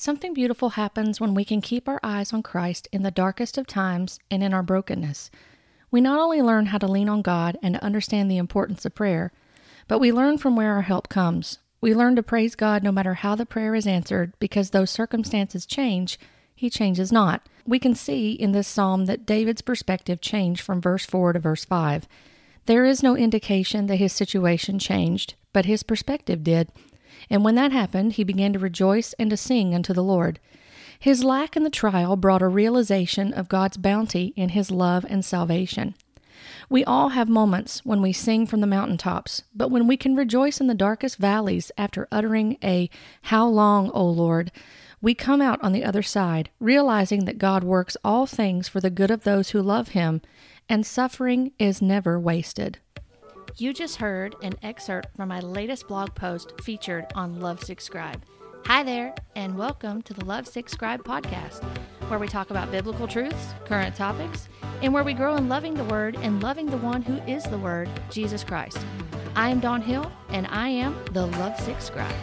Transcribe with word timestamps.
Something 0.00 0.32
beautiful 0.32 0.70
happens 0.70 1.20
when 1.20 1.34
we 1.34 1.44
can 1.44 1.60
keep 1.60 1.88
our 1.88 1.98
eyes 2.04 2.32
on 2.32 2.44
Christ 2.44 2.86
in 2.92 3.02
the 3.02 3.10
darkest 3.10 3.58
of 3.58 3.66
times 3.66 4.20
and 4.30 4.44
in 4.44 4.54
our 4.54 4.62
brokenness. 4.62 5.28
We 5.90 6.00
not 6.00 6.20
only 6.20 6.40
learn 6.40 6.66
how 6.66 6.78
to 6.78 6.86
lean 6.86 7.08
on 7.08 7.20
God 7.20 7.58
and 7.64 7.74
to 7.74 7.84
understand 7.84 8.30
the 8.30 8.36
importance 8.36 8.84
of 8.84 8.94
prayer, 8.94 9.32
but 9.88 9.98
we 9.98 10.12
learn 10.12 10.38
from 10.38 10.54
where 10.54 10.74
our 10.74 10.82
help 10.82 11.08
comes. 11.08 11.58
We 11.80 11.96
learn 11.96 12.14
to 12.14 12.22
praise 12.22 12.54
God 12.54 12.84
no 12.84 12.92
matter 12.92 13.14
how 13.14 13.34
the 13.34 13.44
prayer 13.44 13.74
is 13.74 13.88
answered 13.88 14.34
because 14.38 14.70
though 14.70 14.84
circumstances 14.84 15.66
change, 15.66 16.16
He 16.54 16.70
changes 16.70 17.10
not. 17.10 17.48
We 17.66 17.80
can 17.80 17.96
see 17.96 18.30
in 18.30 18.52
this 18.52 18.68
psalm 18.68 19.06
that 19.06 19.26
David's 19.26 19.62
perspective 19.62 20.20
changed 20.20 20.60
from 20.60 20.80
verse 20.80 21.06
4 21.06 21.32
to 21.32 21.40
verse 21.40 21.64
5. 21.64 22.06
There 22.66 22.84
is 22.84 23.02
no 23.02 23.16
indication 23.16 23.86
that 23.86 23.96
his 23.96 24.12
situation 24.12 24.78
changed, 24.78 25.34
but 25.52 25.64
his 25.64 25.82
perspective 25.82 26.44
did. 26.44 26.70
And 27.28 27.44
when 27.44 27.54
that 27.56 27.72
happened, 27.72 28.14
he 28.14 28.24
began 28.24 28.52
to 28.52 28.58
rejoice 28.58 29.12
and 29.14 29.30
to 29.30 29.36
sing 29.36 29.74
unto 29.74 29.92
the 29.92 30.02
Lord. 30.02 30.40
His 30.98 31.22
lack 31.22 31.56
in 31.56 31.62
the 31.62 31.70
trial 31.70 32.16
brought 32.16 32.42
a 32.42 32.48
realization 32.48 33.32
of 33.32 33.48
God's 33.48 33.76
bounty 33.76 34.32
in 34.36 34.50
his 34.50 34.70
love 34.70 35.06
and 35.08 35.24
salvation. 35.24 35.94
We 36.68 36.84
all 36.84 37.10
have 37.10 37.28
moments 37.28 37.84
when 37.84 38.02
we 38.02 38.12
sing 38.12 38.46
from 38.46 38.60
the 38.60 38.66
mountaintops, 38.66 39.42
but 39.54 39.70
when 39.70 39.86
we 39.86 39.96
can 39.96 40.16
rejoice 40.16 40.60
in 40.60 40.66
the 40.66 40.74
darkest 40.74 41.16
valleys 41.16 41.70
after 41.78 42.08
uttering 42.10 42.58
a 42.62 42.90
How 43.22 43.46
long, 43.46 43.90
O 43.90 44.04
Lord, 44.04 44.50
we 45.00 45.14
come 45.14 45.40
out 45.40 45.62
on 45.62 45.72
the 45.72 45.84
other 45.84 46.02
side, 46.02 46.50
realizing 46.58 47.24
that 47.24 47.38
God 47.38 47.62
works 47.62 47.96
all 48.04 48.26
things 48.26 48.68
for 48.68 48.80
the 48.80 48.90
good 48.90 49.10
of 49.10 49.24
those 49.24 49.50
who 49.50 49.62
love 49.62 49.88
him, 49.88 50.20
and 50.68 50.84
suffering 50.84 51.52
is 51.58 51.80
never 51.80 52.18
wasted. 52.18 52.78
You 53.60 53.72
just 53.72 53.96
heard 53.96 54.36
an 54.40 54.54
excerpt 54.62 55.16
from 55.16 55.30
my 55.30 55.40
latest 55.40 55.88
blog 55.88 56.14
post 56.14 56.52
featured 56.60 57.06
on 57.16 57.40
Lovesick 57.40 57.80
Scribe. 57.80 58.24
Hi 58.66 58.84
there, 58.84 59.12
and 59.34 59.58
welcome 59.58 60.00
to 60.02 60.14
the 60.14 60.24
Lovesick 60.24 60.68
Scribe 60.68 61.02
podcast, 61.02 61.64
where 62.08 62.20
we 62.20 62.28
talk 62.28 62.50
about 62.50 62.70
biblical 62.70 63.08
truths, 63.08 63.54
current 63.64 63.96
topics, 63.96 64.48
and 64.80 64.94
where 64.94 65.02
we 65.02 65.12
grow 65.12 65.34
in 65.34 65.48
loving 65.48 65.74
the 65.74 65.82
Word 65.82 66.16
and 66.18 66.40
loving 66.40 66.66
the 66.66 66.76
one 66.76 67.02
who 67.02 67.16
is 67.22 67.42
the 67.46 67.58
Word, 67.58 67.90
Jesus 68.10 68.44
Christ. 68.44 68.78
I 69.34 69.48
am 69.48 69.58
Dawn 69.58 69.82
Hill, 69.82 70.08
and 70.28 70.46
I 70.46 70.68
am 70.68 70.96
the 71.12 71.26
Lovesick 71.26 71.80
Scribe. 71.80 72.14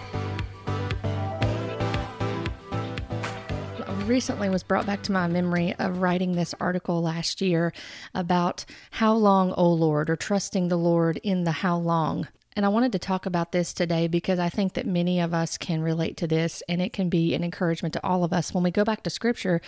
Recently 4.08 4.50
was 4.50 4.64
brought 4.64 4.86
back 4.86 5.02
to 5.04 5.12
my 5.12 5.28
memory 5.28 5.74
of 5.80 5.98
writing 5.98 6.34
this 6.34 6.54
article 6.60 7.02
last 7.02 7.42
year 7.42 7.74
about 8.14 8.64
how 8.92 9.14
long, 9.14 9.52
O 9.58 9.68
Lord, 9.68 10.10
or 10.10 10.16
trusting 10.16 10.68
the 10.68 10.78
Lord 10.78 11.18
in 11.18 11.44
the 11.44 11.52
how 11.52 11.78
long. 11.78 12.28
And 12.56 12.66
I 12.66 12.70
wanted 12.70 12.92
to 12.94 13.00
talk 13.00 13.26
about 13.26 13.52
this 13.52 13.74
today 13.74 14.08
because 14.08 14.40
I 14.40 14.50
think 14.50 14.74
that 14.74 14.86
many 14.86 15.20
of 15.20 15.34
us 15.34 15.58
can 15.58 15.82
relate 15.82 16.18
to 16.18 16.28
this 16.28 16.62
and 16.70 16.82
it 16.82 16.94
can 16.94 17.10
be 17.10 17.34
an 17.34 17.44
encouragement 17.44 17.94
to 17.94 18.06
all 18.06 18.24
of 18.24 18.32
us 18.32 18.54
when 18.54 18.64
we 18.64 18.72
go 18.72 18.84
back 18.86 19.04
to 19.04 19.10
scripture 19.10 19.60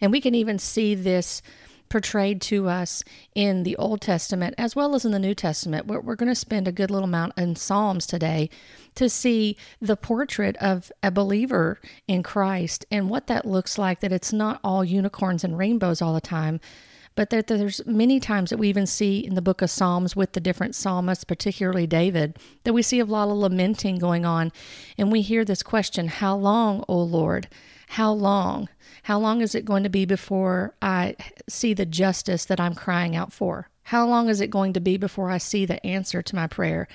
and 0.00 0.10
we 0.10 0.20
can 0.20 0.34
even 0.34 0.58
see 0.58 0.94
this 0.94 1.42
portrayed 1.90 2.40
to 2.40 2.68
us 2.68 3.04
in 3.34 3.64
the 3.64 3.76
Old 3.76 4.00
Testament 4.00 4.54
as 4.56 4.74
well 4.74 4.94
as 4.94 5.04
in 5.04 5.12
the 5.12 5.18
New 5.18 5.34
Testament. 5.34 5.86
We're, 5.86 6.00
we're 6.00 6.16
going 6.16 6.30
to 6.30 6.34
spend 6.34 6.66
a 6.66 6.72
good 6.72 6.90
little 6.90 7.08
amount 7.08 7.34
in 7.36 7.56
Psalms 7.56 8.06
today 8.06 8.48
to 8.94 9.10
see 9.10 9.56
the 9.80 9.96
portrait 9.96 10.56
of 10.56 10.90
a 11.02 11.10
believer 11.10 11.80
in 12.08 12.22
Christ 12.22 12.86
and 12.90 13.10
what 13.10 13.26
that 13.26 13.44
looks 13.44 13.76
like, 13.76 14.00
that 14.00 14.12
it's 14.12 14.32
not 14.32 14.60
all 14.64 14.84
unicorns 14.84 15.44
and 15.44 15.58
rainbows 15.58 16.00
all 16.00 16.14
the 16.14 16.20
time. 16.20 16.60
But 17.16 17.30
that 17.30 17.48
there's 17.48 17.84
many 17.86 18.20
times 18.20 18.50
that 18.50 18.56
we 18.56 18.68
even 18.68 18.86
see 18.86 19.18
in 19.18 19.34
the 19.34 19.42
book 19.42 19.60
of 19.60 19.70
Psalms 19.70 20.14
with 20.14 20.32
the 20.32 20.40
different 20.40 20.76
psalmists, 20.76 21.24
particularly 21.24 21.86
David, 21.86 22.38
that 22.62 22.72
we 22.72 22.82
see 22.82 23.00
a 23.00 23.04
lot 23.04 23.28
of 23.28 23.36
lamenting 23.36 23.98
going 23.98 24.24
on. 24.24 24.52
And 24.96 25.10
we 25.10 25.20
hear 25.20 25.44
this 25.44 25.62
question, 25.62 26.06
How 26.06 26.36
long, 26.36 26.84
O 26.88 26.96
Lord? 27.02 27.48
How 27.88 28.12
long? 28.12 28.68
How 29.02 29.18
long 29.18 29.40
is 29.40 29.54
it 29.54 29.64
going 29.64 29.82
to 29.82 29.88
be 29.88 30.04
before 30.04 30.74
I 30.82 31.16
see 31.48 31.74
the 31.74 31.86
justice 31.86 32.44
that 32.46 32.60
I'm 32.60 32.74
crying 32.74 33.16
out 33.16 33.32
for? 33.32 33.68
How 33.84 34.06
long 34.06 34.28
is 34.28 34.40
it 34.40 34.50
going 34.50 34.72
to 34.74 34.80
be 34.80 34.96
before 34.96 35.30
I 35.30 35.38
see 35.38 35.66
the 35.66 35.84
answer 35.84 36.22
to 36.22 36.36
my 36.36 36.46
prayer? 36.46 36.86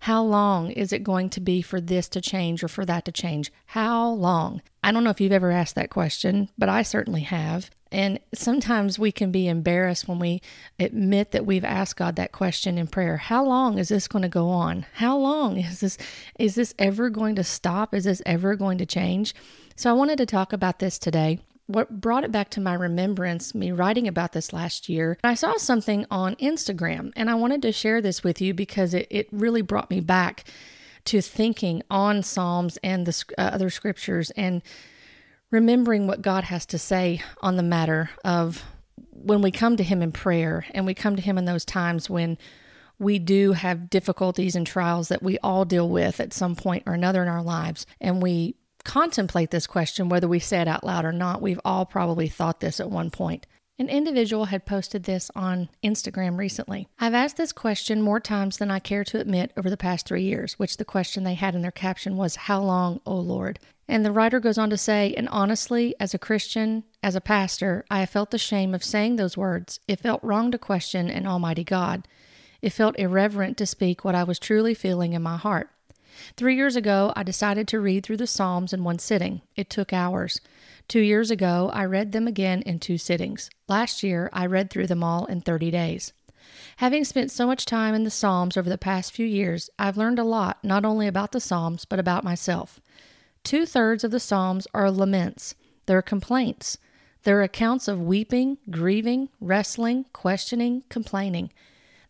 How 0.00 0.22
long 0.22 0.70
is 0.70 0.92
it 0.92 1.02
going 1.02 1.30
to 1.30 1.40
be 1.40 1.62
for 1.62 1.80
this 1.80 2.08
to 2.10 2.20
change 2.20 2.62
or 2.62 2.68
for 2.68 2.84
that 2.84 3.06
to 3.06 3.12
change? 3.12 3.50
How 3.66 4.08
long? 4.10 4.62
I 4.82 4.92
don't 4.92 5.02
know 5.02 5.10
if 5.10 5.20
you've 5.20 5.32
ever 5.32 5.50
asked 5.50 5.74
that 5.76 5.90
question, 5.90 6.50
but 6.58 6.68
I 6.68 6.82
certainly 6.82 7.22
have. 7.22 7.70
And 7.90 8.20
sometimes 8.34 8.98
we 8.98 9.12
can 9.12 9.32
be 9.32 9.48
embarrassed 9.48 10.06
when 10.06 10.18
we 10.18 10.42
admit 10.78 11.30
that 11.30 11.46
we've 11.46 11.64
asked 11.64 11.96
God 11.96 12.16
that 12.16 12.32
question 12.32 12.76
in 12.76 12.86
prayer. 12.86 13.16
How 13.16 13.44
long 13.44 13.78
is 13.78 13.88
this 13.88 14.06
going 14.08 14.22
to 14.22 14.28
go 14.28 14.48
on? 14.48 14.84
How 14.94 15.16
long 15.16 15.56
is 15.58 15.80
this 15.80 15.96
is 16.38 16.54
this 16.54 16.74
ever 16.78 17.08
going 17.08 17.36
to 17.36 17.44
stop? 17.44 17.94
Is 17.94 18.04
this 18.04 18.20
ever 18.26 18.56
going 18.56 18.78
to 18.78 18.86
change? 18.86 19.34
So 19.74 19.90
I 19.90 19.94
wanted 19.94 20.18
to 20.18 20.26
talk 20.26 20.52
about 20.52 20.80
this 20.80 20.98
today 20.98 21.40
what 21.66 22.00
brought 22.00 22.24
it 22.24 22.32
back 22.32 22.50
to 22.50 22.60
my 22.60 22.74
remembrance, 22.74 23.54
me 23.54 23.72
writing 23.72 24.06
about 24.06 24.32
this 24.32 24.52
last 24.52 24.88
year, 24.88 25.18
I 25.24 25.34
saw 25.34 25.56
something 25.56 26.06
on 26.10 26.36
Instagram 26.36 27.12
and 27.16 27.30
I 27.30 27.34
wanted 27.34 27.62
to 27.62 27.72
share 27.72 28.00
this 28.00 28.22
with 28.22 28.40
you 28.40 28.52
because 28.52 28.92
it, 28.92 29.06
it 29.10 29.28
really 29.32 29.62
brought 29.62 29.90
me 29.90 30.00
back 30.00 30.44
to 31.06 31.20
thinking 31.20 31.82
on 31.90 32.22
Psalms 32.22 32.78
and 32.82 33.06
the 33.06 33.24
uh, 33.38 33.42
other 33.42 33.70
scriptures 33.70 34.30
and 34.32 34.62
remembering 35.50 36.06
what 36.06 36.22
God 36.22 36.44
has 36.44 36.66
to 36.66 36.78
say 36.78 37.22
on 37.40 37.56
the 37.56 37.62
matter 37.62 38.10
of 38.24 38.62
when 39.10 39.40
we 39.40 39.50
come 39.50 39.76
to 39.76 39.84
Him 39.84 40.02
in 40.02 40.12
prayer 40.12 40.66
and 40.72 40.84
we 40.84 40.94
come 40.94 41.16
to 41.16 41.22
Him 41.22 41.38
in 41.38 41.44
those 41.44 41.64
times 41.64 42.10
when 42.10 42.36
we 42.98 43.18
do 43.18 43.52
have 43.52 43.90
difficulties 43.90 44.54
and 44.54 44.66
trials 44.66 45.08
that 45.08 45.22
we 45.22 45.38
all 45.38 45.64
deal 45.64 45.88
with 45.88 46.20
at 46.20 46.32
some 46.32 46.54
point 46.54 46.84
or 46.86 46.94
another 46.94 47.22
in 47.22 47.28
our 47.28 47.42
lives 47.42 47.86
and 48.00 48.22
we 48.22 48.54
contemplate 48.84 49.50
this 49.50 49.66
question, 49.66 50.08
whether 50.08 50.28
we 50.28 50.38
say 50.38 50.60
it 50.60 50.68
out 50.68 50.84
loud 50.84 51.04
or 51.04 51.12
not. 51.12 51.42
We've 51.42 51.60
all 51.64 51.86
probably 51.86 52.28
thought 52.28 52.60
this 52.60 52.80
at 52.80 52.90
one 52.90 53.10
point. 53.10 53.46
An 53.76 53.88
individual 53.88 54.44
had 54.44 54.66
posted 54.66 55.02
this 55.02 55.32
on 55.34 55.68
Instagram 55.82 56.38
recently. 56.38 56.86
I've 57.00 57.14
asked 57.14 57.36
this 57.36 57.52
question 57.52 58.00
more 58.00 58.20
times 58.20 58.58
than 58.58 58.70
I 58.70 58.78
care 58.78 59.02
to 59.02 59.18
admit 59.18 59.52
over 59.56 59.68
the 59.68 59.76
past 59.76 60.06
three 60.06 60.22
years, 60.22 60.60
which 60.60 60.76
the 60.76 60.84
question 60.84 61.24
they 61.24 61.34
had 61.34 61.56
in 61.56 61.62
their 61.62 61.72
caption 61.72 62.16
was, 62.16 62.36
How 62.36 62.62
long, 62.62 63.00
O 63.04 63.16
Lord? 63.16 63.58
And 63.88 64.04
the 64.04 64.12
writer 64.12 64.38
goes 64.38 64.58
on 64.58 64.70
to 64.70 64.76
say, 64.76 65.12
And 65.16 65.28
honestly, 65.28 65.96
as 65.98 66.14
a 66.14 66.20
Christian, 66.20 66.84
as 67.02 67.16
a 67.16 67.20
pastor, 67.20 67.84
I 67.90 68.00
have 68.00 68.10
felt 68.10 68.30
the 68.30 68.38
shame 68.38 68.74
of 68.74 68.84
saying 68.84 69.16
those 69.16 69.36
words. 69.36 69.80
It 69.88 69.98
felt 69.98 70.22
wrong 70.22 70.52
to 70.52 70.58
question 70.58 71.10
an 71.10 71.26
Almighty 71.26 71.64
God. 71.64 72.06
It 72.62 72.70
felt 72.72 72.98
irreverent 72.98 73.58
to 73.58 73.66
speak 73.66 74.04
what 74.04 74.14
I 74.14 74.22
was 74.22 74.38
truly 74.38 74.74
feeling 74.74 75.14
in 75.14 75.22
my 75.22 75.36
heart. 75.36 75.68
Three 76.36 76.56
years 76.56 76.76
ago, 76.76 77.12
I 77.16 77.22
decided 77.22 77.68
to 77.68 77.80
read 77.80 78.04
through 78.04 78.18
the 78.18 78.26
Psalms 78.26 78.72
in 78.72 78.84
one 78.84 78.98
sitting. 78.98 79.42
It 79.56 79.70
took 79.70 79.92
hours. 79.92 80.40
Two 80.88 81.00
years 81.00 81.30
ago, 81.30 81.70
I 81.72 81.84
read 81.84 82.12
them 82.12 82.26
again 82.26 82.62
in 82.62 82.78
two 82.78 82.98
sittings. 82.98 83.50
Last 83.68 84.02
year, 84.02 84.28
I 84.32 84.46
read 84.46 84.70
through 84.70 84.86
them 84.86 85.02
all 85.02 85.26
in 85.26 85.40
30 85.40 85.70
days. 85.70 86.12
Having 86.78 87.04
spent 87.04 87.30
so 87.30 87.46
much 87.46 87.64
time 87.64 87.94
in 87.94 88.04
the 88.04 88.10
Psalms 88.10 88.56
over 88.56 88.68
the 88.68 88.76
past 88.76 89.12
few 89.12 89.26
years, 89.26 89.70
I've 89.78 89.96
learned 89.96 90.18
a 90.18 90.24
lot 90.24 90.62
not 90.62 90.84
only 90.84 91.06
about 91.06 91.32
the 91.32 91.40
Psalms, 91.40 91.84
but 91.84 91.98
about 91.98 92.24
myself. 92.24 92.80
Two 93.42 93.66
thirds 93.66 94.04
of 94.04 94.10
the 94.10 94.20
Psalms 94.20 94.66
are 94.74 94.90
laments, 94.90 95.54
they're 95.86 96.02
complaints. 96.02 96.78
They're 97.24 97.42
accounts 97.42 97.88
of 97.88 98.02
weeping, 98.02 98.58
grieving, 98.70 99.30
wrestling, 99.40 100.04
questioning, 100.12 100.84
complaining. 100.90 101.50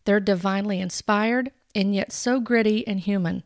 They're 0.03 0.19
divinely 0.19 0.81
inspired 0.81 1.51
and 1.73 1.95
yet 1.95 2.11
so 2.11 2.39
gritty 2.41 2.85
and 2.85 2.99
human 2.99 3.43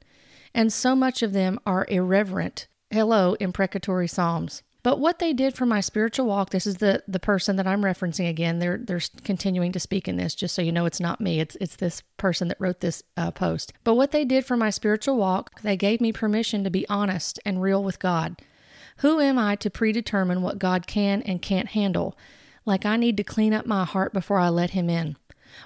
and 0.54 0.72
so 0.72 0.96
much 0.96 1.22
of 1.22 1.34
them 1.34 1.60
are 1.66 1.86
irreverent. 1.90 2.68
Hello, 2.92 3.36
imprecatory 3.40 4.08
psalms. 4.08 4.64
But 4.82 5.00
what 5.00 5.20
they 5.20 5.34
did 5.34 5.56
for 5.56 5.66
my 5.66 5.82
spiritual 5.82 6.26
walk, 6.26 6.52
this 6.52 6.66
is 6.66 6.78
the 6.78 7.04
the 7.08 7.20
person 7.20 7.58
that 7.58 7.68
I'm 7.68 7.82
referencing 7.82 8.30
again. 8.30 8.60
They're 8.60 8.78
they're 8.78 9.02
continuing 9.24 9.74
to 9.74 9.80
speak 9.80 10.08
in 10.08 10.16
this, 10.16 10.34
just 10.34 10.56
so 10.56 10.62
you 10.62 10.72
know, 10.72 10.86
it's 10.86 11.02
not 11.02 11.20
me. 11.20 11.40
It's 11.40 11.58
it's 11.60 11.76
this 11.76 12.02
person 12.18 12.48
that 12.48 12.60
wrote 12.60 12.80
this 12.80 13.04
uh, 13.18 13.32
post. 13.32 13.74
But 13.84 13.96
what 13.96 14.12
they 14.12 14.24
did 14.24 14.46
for 14.46 14.56
my 14.56 14.70
spiritual 14.70 15.18
walk, 15.18 15.62
they 15.62 15.76
gave 15.76 16.00
me 16.00 16.14
permission 16.14 16.64
to 16.64 16.70
be 16.70 16.88
honest 16.88 17.40
and 17.46 17.62
real 17.62 17.84
with 17.84 18.00
God. 18.00 18.42
Who 18.98 19.20
am 19.20 19.38
I 19.38 19.56
to 19.58 19.70
predetermine 19.70 20.42
what 20.42 20.60
God 20.60 20.88
can 20.88 21.22
and 21.24 21.42
can't 21.42 21.70
handle? 21.70 22.18
Like 22.66 22.86
I 22.86 22.96
need 22.96 23.18
to 23.18 23.24
clean 23.24 23.54
up 23.54 23.66
my 23.66 23.84
heart 23.84 24.14
before 24.14 24.40
I 24.40 24.48
let 24.48 24.72
Him 24.72 24.90
in. 24.90 25.18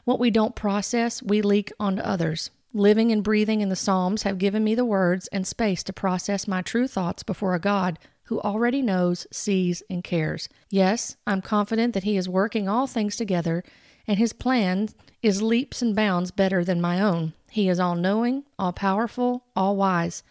What 0.05 0.19
we 0.19 0.31
don't 0.31 0.55
process, 0.55 1.21
we 1.21 1.41
leak 1.41 1.71
onto 1.79 2.01
others. 2.01 2.49
Living 2.75 3.11
and 3.11 3.23
breathing 3.23 3.61
in 3.61 3.69
the 3.69 3.75
Psalms 3.75 4.23
have 4.23 4.39
given 4.39 4.63
me 4.63 4.73
the 4.73 4.83
words 4.83 5.27
and 5.27 5.45
space 5.45 5.83
to 5.83 5.93
process 5.93 6.47
my 6.47 6.63
true 6.63 6.87
thoughts 6.87 7.21
before 7.21 7.53
a 7.53 7.59
God 7.59 7.99
who 8.23 8.41
already 8.41 8.81
knows, 8.81 9.27
sees, 9.31 9.83
and 9.91 10.03
cares. 10.03 10.49
Yes, 10.71 11.15
I'm 11.27 11.43
confident 11.43 11.93
that 11.93 12.03
He 12.03 12.17
is 12.17 12.27
working 12.27 12.67
all 12.67 12.87
things 12.87 13.15
together, 13.15 13.63
and 14.07 14.17
His 14.17 14.33
plan 14.33 14.89
is 15.21 15.43
leaps 15.43 15.83
and 15.83 15.95
bounds 15.95 16.31
better 16.31 16.63
than 16.63 16.81
my 16.81 16.99
own. 16.99 17.33
He 17.51 17.69
is 17.69 17.79
all 17.79 17.93
knowing, 17.93 18.43
all 18.57 18.73
powerful, 18.73 19.43
all 19.55 19.75
wise. 19.75 20.23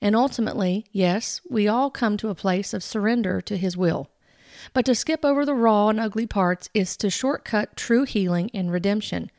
And 0.00 0.16
ultimately, 0.16 0.86
yes, 0.90 1.40
we 1.48 1.68
all 1.68 1.90
come 1.90 2.16
to 2.16 2.30
a 2.30 2.34
place 2.34 2.74
of 2.74 2.82
surrender 2.82 3.40
to 3.42 3.56
His 3.56 3.76
will. 3.76 4.10
But 4.72 4.86
to 4.86 4.94
skip 4.96 5.24
over 5.24 5.46
the 5.46 5.54
raw 5.54 5.88
and 5.88 6.00
ugly 6.00 6.26
parts 6.26 6.68
is 6.74 6.96
to 6.96 7.10
shortcut 7.10 7.76
true 7.76 8.04
healing 8.04 8.50
and 8.52 8.72
redemption. 8.72 9.30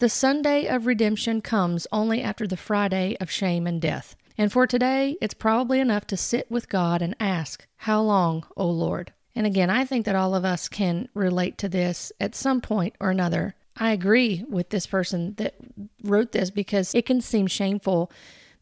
The 0.00 0.08
Sunday 0.08 0.66
of 0.66 0.86
redemption 0.86 1.42
comes 1.42 1.86
only 1.92 2.22
after 2.22 2.46
the 2.46 2.56
Friday 2.56 3.18
of 3.20 3.30
shame 3.30 3.66
and 3.66 3.82
death. 3.82 4.16
And 4.38 4.50
for 4.50 4.66
today, 4.66 5.18
it's 5.20 5.34
probably 5.34 5.78
enough 5.78 6.06
to 6.06 6.16
sit 6.16 6.50
with 6.50 6.70
God 6.70 7.02
and 7.02 7.14
ask, 7.20 7.66
How 7.76 8.00
long, 8.00 8.46
O 8.56 8.66
Lord? 8.66 9.12
And 9.36 9.46
again, 9.46 9.68
I 9.68 9.84
think 9.84 10.06
that 10.06 10.14
all 10.14 10.34
of 10.34 10.42
us 10.42 10.70
can 10.70 11.10
relate 11.12 11.58
to 11.58 11.68
this 11.68 12.12
at 12.18 12.34
some 12.34 12.62
point 12.62 12.96
or 12.98 13.10
another. 13.10 13.54
I 13.76 13.92
agree 13.92 14.42
with 14.48 14.70
this 14.70 14.86
person 14.86 15.34
that 15.34 15.56
wrote 16.02 16.32
this 16.32 16.48
because 16.48 16.94
it 16.94 17.04
can 17.04 17.20
seem 17.20 17.46
shameful 17.46 18.10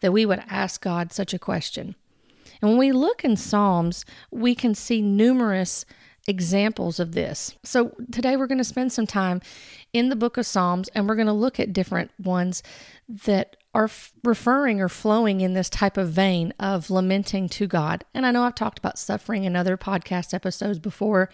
that 0.00 0.12
we 0.12 0.26
would 0.26 0.42
ask 0.48 0.82
God 0.82 1.12
such 1.12 1.32
a 1.32 1.38
question. 1.38 1.94
And 2.60 2.72
when 2.72 2.78
we 2.78 2.90
look 2.90 3.24
in 3.24 3.36
Psalms, 3.36 4.04
we 4.32 4.56
can 4.56 4.74
see 4.74 5.00
numerous 5.00 5.84
examples 6.28 7.00
of 7.00 7.12
this. 7.12 7.54
So 7.64 7.96
today 8.12 8.36
we're 8.36 8.46
going 8.46 8.58
to 8.58 8.64
spend 8.64 8.92
some 8.92 9.06
time 9.06 9.40
in 9.92 10.10
the 10.10 10.16
book 10.16 10.36
of 10.36 10.46
Psalms 10.46 10.88
and 10.88 11.08
we're 11.08 11.16
going 11.16 11.26
to 11.26 11.32
look 11.32 11.58
at 11.58 11.72
different 11.72 12.10
ones 12.18 12.62
that 13.08 13.56
are 13.74 13.84
f- 13.84 14.12
referring 14.22 14.80
or 14.80 14.90
flowing 14.90 15.40
in 15.40 15.54
this 15.54 15.70
type 15.70 15.96
of 15.96 16.10
vein 16.10 16.52
of 16.60 16.90
lamenting 16.90 17.48
to 17.48 17.66
God. 17.66 18.04
And 18.12 18.26
I 18.26 18.30
know 18.30 18.42
I've 18.42 18.54
talked 18.54 18.78
about 18.78 18.98
suffering 18.98 19.44
in 19.44 19.56
other 19.56 19.78
podcast 19.78 20.34
episodes 20.34 20.78
before, 20.78 21.30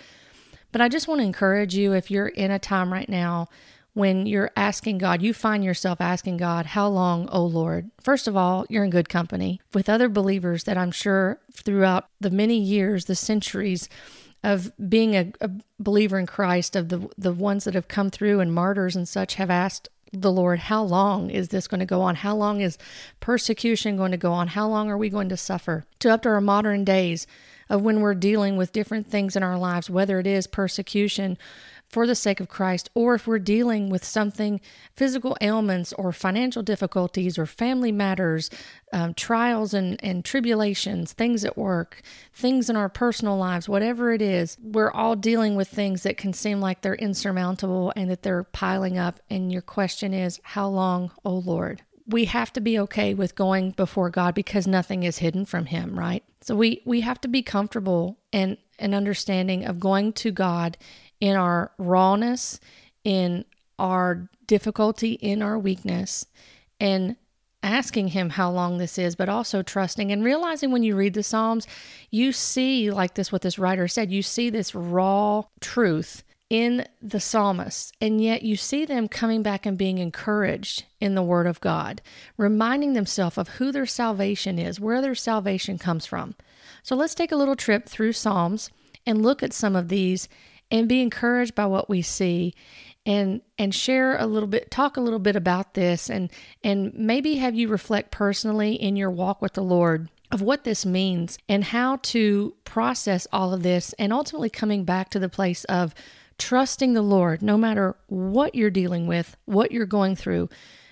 but 0.71 0.81
I 0.81 0.89
just 0.89 1.09
want 1.09 1.21
to 1.21 1.27
encourage 1.27 1.75
you 1.75 1.93
if 1.93 2.11
you're 2.11 2.29
in 2.29 2.53
a 2.53 2.59
time 2.59 2.93
right 2.93 3.09
now 3.09 3.49
when 3.95 4.27
you're 4.27 4.51
asking 4.57 4.99
God, 4.99 5.23
you 5.23 5.33
find 5.33 5.65
yourself 5.65 6.01
asking 6.01 6.37
God, 6.37 6.67
How 6.67 6.89
long, 6.89 7.29
O 7.31 7.45
Lord? 7.45 7.91
First 8.01 8.27
of 8.27 8.37
all, 8.37 8.67
you're 8.69 8.85
in 8.85 8.91
good 8.91 9.09
company 9.09 9.61
with 9.73 9.89
other 9.89 10.09
believers 10.09 10.65
that 10.65 10.77
I'm 10.77 10.91
sure 10.91 11.39
throughout 11.53 12.09
the 12.21 12.31
many 12.31 12.59
years, 12.59 13.05
the 13.05 13.15
centuries, 13.15 13.89
of 14.45 14.71
being 14.89 15.17
a, 15.17 15.33
a, 15.41 15.51
believer 15.81 16.19
in 16.19 16.27
Christ, 16.27 16.77
of 16.77 16.91
the 16.91 17.09
the 17.19 17.33
ones 17.33 17.65
that 17.65 17.75
have 17.75 17.89
come 17.89 18.11
through 18.11 18.41
and 18.41 18.55
martyrs 18.55 18.95
and 18.95 19.09
such 19.09 19.35
have 19.35 19.51
asked 19.51 19.89
the 20.13 20.31
Lord, 20.31 20.61
how 20.61 20.85
long 20.85 21.31
is 21.31 21.49
this 21.49 21.67
going 21.67 21.81
to 21.81 21.87
go 21.87 22.01
on? 22.01 22.15
How 22.15 22.37
long 22.37 22.61
is 22.61 22.79
persecution 23.19 23.97
going 23.97 24.13
to 24.13 24.17
go 24.17 24.33
on? 24.33 24.49
How 24.49 24.69
long 24.69 24.89
are 24.89 24.99
we 24.99 25.09
going 25.09 25.29
to 25.31 25.37
suffer? 25.37 25.87
To 26.01 26.11
up 26.11 26.23
to 26.23 26.29
our 26.29 26.41
modern 26.41 26.85
days 26.85 27.27
of 27.69 27.83
when 27.83 28.01
we're 28.01 28.15
dealing 28.15 28.57
with 28.57 28.73
different 28.73 29.09
things 29.09 29.35
in 29.35 29.43
our 29.43 29.59
lives, 29.59 29.91
whether 29.91 30.21
it 30.21 30.27
is 30.27 30.47
persecution 30.47 31.37
for 31.95 32.09
the 32.09 32.15
sake 32.17 32.41
of 32.41 32.49
Christ, 32.49 32.91
or 32.97 33.15
if 33.15 33.25
we're 33.25 33.39
dealing 33.39 33.89
with 33.89 34.05
something, 34.05 34.61
physical 34.97 35.37
ailments 35.41 35.93
or 35.93 36.11
financial 36.11 36.61
difficulties 36.61 37.39
or 37.39 37.47
family 37.47 37.93
matters, 37.93 38.51
um, 38.93 39.15
trials 39.15 39.73
and, 39.73 40.03
and 40.03 40.25
tribulations, 40.25 41.13
things 41.13 41.45
at 41.45 41.57
work, 41.57 42.03
things 42.33 42.69
in 42.69 42.75
our 42.75 42.89
personal 42.89 43.37
lives, 43.37 43.69
whatever 43.69 44.13
it 44.13 44.21
is, 44.21 44.59
we're 44.61 44.91
all 44.91 45.15
dealing 45.15 45.55
with 45.55 45.69
things 45.69 46.03
that 46.03 46.17
can 46.17 46.33
seem 46.33 46.61
like 46.61 46.83
they're 46.83 46.97
insurmountable 46.97 47.93
and 47.95 48.11
that 48.11 48.25
they're 48.25 48.43
piling 48.43 48.99
up. 48.99 49.21
And 49.31 49.53
your 49.53 49.63
question 49.63 50.13
is, 50.13 50.41
How 50.43 50.67
long, 50.67 51.13
O 51.25 51.33
Lord? 51.33 51.83
we 52.07 52.27
have 52.27 52.53
to 52.53 52.61
be 52.61 52.79
okay 52.79 53.15
with 53.15 53.35
going 53.35 53.71
before 53.71 54.11
God 54.11 54.35
because 54.35 54.67
nothing 54.67 55.05
is 55.05 55.19
hidden 55.19 55.47
from 55.47 55.65
him, 55.65 55.99
right? 55.99 56.23
So 56.43 56.55
we 56.55 56.83
we 56.85 57.01
have 57.01 57.19
to 57.23 57.29
be 57.29 57.43
comfortable 57.43 58.19
and 58.31 58.59
an 58.79 58.93
understanding 58.93 59.65
of 59.65 59.81
going 59.81 60.13
to 60.13 60.31
God 60.31 60.77
in 61.21 61.37
our 61.37 61.73
rawness, 61.79 62.61
in 63.05 63.45
our 63.79 64.29
difficulty, 64.47 65.13
in 65.13 65.43
our 65.43 65.59
weakness, 65.59 66.27
and 66.81 67.17
asking 67.63 68.09
Him 68.09 68.31
how 68.31 68.51
long 68.51 68.79
this 68.79 68.99
is, 68.99 69.17
but 69.17 69.29
also 69.29 69.63
trusting 69.63 70.13
and 70.13 70.23
realizing 70.23 70.71
when 70.71 70.83
you 70.83 70.95
read 70.95 71.15
the 71.15 71.23
Psalms, 71.23 71.67
you 72.11 72.31
see, 72.31 72.91
like 72.91 73.15
this, 73.15 73.33
what 73.33 73.43
this 73.43 73.59
writer 73.59 73.89
said, 73.89 74.13
you 74.13 74.23
see 74.23 74.51
this 74.51 74.75
raw 74.75 75.43
truth 75.61 76.23
in 76.51 76.87
the 77.01 77.21
psalmists, 77.21 77.91
and 78.01 78.23
yet 78.23 78.43
you 78.43 78.55
see 78.55 78.85
them 78.85 79.09
coming 79.09 79.43
back 79.43 79.65
and 79.65 79.79
being 79.79 79.99
encouraged 79.99 80.85
in 81.01 81.15
the 81.15 81.23
Word 81.23 81.47
of 81.47 81.61
God, 81.61 82.03
reminding 82.37 82.93
themselves 82.93 83.39
of 83.39 83.49
who 83.49 83.73
their 83.73 83.87
salvation 83.87 84.59
is, 84.59 84.79
where 84.79 85.01
their 85.01 85.15
salvation 85.15 85.79
comes 85.79 86.05
from. 86.05 86.35
So 86.83 86.95
let's 86.95 87.15
take 87.15 87.33
a 87.33 87.37
little 87.37 87.57
trip 87.57 87.89
through 87.89 88.13
Psalms 88.13 88.71
and 89.07 89.23
look 89.23 89.43
at 89.43 89.53
some 89.53 89.75
of 89.75 89.89
these 89.89 90.29
and 90.75 90.89
be 90.89 91.01
encouraged 91.01 91.55
by 91.55 91.65
what 91.65 91.89
we 91.89 92.03
see 92.03 92.53
and 93.07 93.41
and 93.57 93.73
share 93.73 94.19
a 94.19 94.27
little 94.27 94.49
bit 94.49 94.71
talk 94.73 94.97
a 94.97 95.01
little 95.01 95.21
bit 95.21 95.37
about 95.37 95.75
this 95.75 96.11
and 96.11 96.31
and 96.65 96.93
maybe 96.95 97.37
have 97.37 97.55
you 97.55 97.69
reflect 97.69 98.11
personally 98.11 98.75
in 98.75 98.97
your 98.97 99.11
walk 99.11 99.41
with 99.41 99.53
the 99.53 99.63
Lord 99.63 100.11
of 100.33 100.43
what 100.43 100.65
this 100.65 100.85
means 100.85 101.39
and 101.49 101.63
how 101.63 101.97
to 102.03 102.55
process 102.65 103.25
all 103.33 103.55
of 103.55 103.63
this 103.63 103.93
and 104.01 104.13
ultimately 104.13 104.51
coming 104.51 104.85
back 104.85 105.11
to 105.11 105.21
the 105.21 105.29
place 105.29 105.63
of 105.65 105.95
trusting 106.39 106.95
the 106.95 107.03
Lord 107.03 107.41
no 107.41 107.57
matter 107.57 107.95
what 108.09 108.57
you're 108.57 108.69
dealing 108.69 109.07
with, 109.07 109.37
what 109.45 109.71
you're 109.71 109.87
going 109.87 110.17
through. 110.17 110.49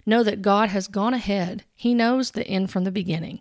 Know 0.06 0.23
that 0.23 0.43
God 0.43 0.69
has 0.69 0.87
gone 0.87 1.14
ahead. 1.14 1.64
He 1.75 1.93
knows 1.93 2.31
the 2.31 2.46
end 2.46 2.70
from 2.70 2.84
the 2.84 2.93
beginning. 2.93 3.40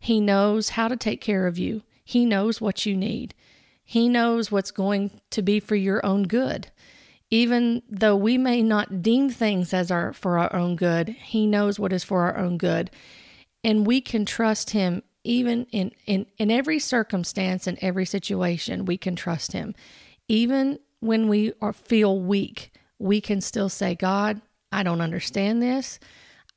He 0.00 0.18
knows 0.18 0.70
how 0.70 0.88
to 0.88 0.96
take 0.96 1.20
care 1.20 1.46
of 1.46 1.58
you. 1.58 1.82
He 2.04 2.24
knows 2.24 2.58
what 2.58 2.86
you 2.86 2.96
need. 2.96 3.34
He 3.90 4.10
knows 4.10 4.52
what's 4.52 4.70
going 4.70 5.18
to 5.30 5.40
be 5.40 5.60
for 5.60 5.74
your 5.74 6.04
own 6.04 6.24
good. 6.24 6.70
Even 7.30 7.80
though 7.88 8.16
we 8.16 8.36
may 8.36 8.62
not 8.62 9.00
deem 9.00 9.30
things 9.30 9.72
as 9.72 9.90
our 9.90 10.12
for 10.12 10.38
our 10.38 10.54
own 10.54 10.76
good, 10.76 11.08
he 11.08 11.46
knows 11.46 11.78
what 11.78 11.90
is 11.94 12.04
for 12.04 12.20
our 12.24 12.36
own 12.36 12.58
good. 12.58 12.90
And 13.64 13.86
we 13.86 14.02
can 14.02 14.26
trust 14.26 14.72
him 14.72 15.02
even 15.24 15.64
in, 15.72 15.92
in, 16.04 16.26
in 16.36 16.50
every 16.50 16.78
circumstance 16.78 17.66
and 17.66 17.78
every 17.80 18.04
situation, 18.04 18.84
we 18.84 18.98
can 18.98 19.16
trust 19.16 19.52
him. 19.52 19.74
Even 20.28 20.78
when 21.00 21.26
we 21.26 21.54
are, 21.62 21.72
feel 21.72 22.20
weak, 22.20 22.70
we 22.98 23.22
can 23.22 23.40
still 23.40 23.70
say, 23.70 23.94
God, 23.94 24.42
I 24.70 24.82
don't 24.82 25.00
understand 25.00 25.62
this. 25.62 25.98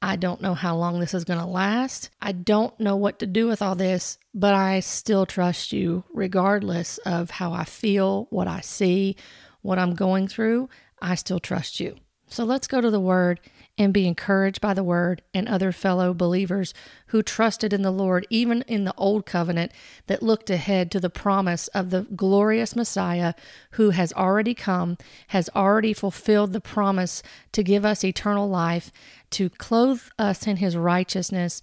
I 0.01 0.15
don't 0.15 0.42
know 0.42 0.56
how 0.56 0.75
long 0.75 1.00
this 1.00 1.13
is 1.13 1.25
going 1.25 1.39
to 1.39 1.45
last. 1.45 2.09
I 2.21 2.31
don't 2.31 2.77
know 2.80 2.95
what 2.95 3.19
to 3.19 3.27
do 3.27 3.48
with 3.48 3.62
all 3.62 3.75
this, 3.75 4.18
but 4.33 4.56
I 4.56 4.80
still 4.80 5.25
trust 5.25 5.71
you 5.71 6.03
regardless 6.12 6.98
of 7.00 7.30
how 7.30 7.53
I 7.53 7.65
feel, 7.65 8.25
what 8.31 8.48
I 8.48 8.62
see, 8.62 9.15
what 9.62 9.77
I'm 9.77 9.94
going 9.94 10.27
through. 10.27 10.69
I 11.01 11.15
still 11.15 11.39
trust 11.39 11.80
you. 11.80 11.95
So 12.27 12.45
let's 12.45 12.68
go 12.68 12.81
to 12.81 12.89
the 12.89 13.00
word 13.00 13.42
and 13.81 13.94
be 13.94 14.06
encouraged 14.06 14.62
by 14.62 14.75
the 14.75 14.83
word 14.83 15.24
and 15.33 15.50
other 15.50 15.72
fellow 15.72 16.13
believers 16.13 16.72
who 17.07 17.24
trusted 17.24 17.74
in 17.74 17.81
the 17.81 17.89
Lord, 17.89 18.28
even 18.30 18.62
in 18.68 18.83
the 18.83 18.94
old 18.95 19.25
covenant 19.25 19.72
that 20.06 20.22
looked 20.22 20.51
ahead 20.51 20.92
to 20.92 21.00
the 21.00 21.10
promise 21.10 21.68
of 21.69 21.89
the 21.89 22.04
glorious 22.16 22.75
Messiah 22.75 23.33
who 23.72 23.89
has 23.89 24.13
already 24.13 24.54
come, 24.54 25.00
has 25.30 25.50
already 25.56 25.94
fulfilled 25.94 26.54
the 26.54 26.62
promise 26.62 27.24
to 27.54 27.63
give 27.63 27.83
us 27.83 28.04
eternal 28.04 28.48
life, 28.48 28.92
to 29.31 29.50
clothe 29.50 30.04
us 30.19 30.45
in 30.45 30.57
his 30.57 30.78
righteousness, 30.78 31.60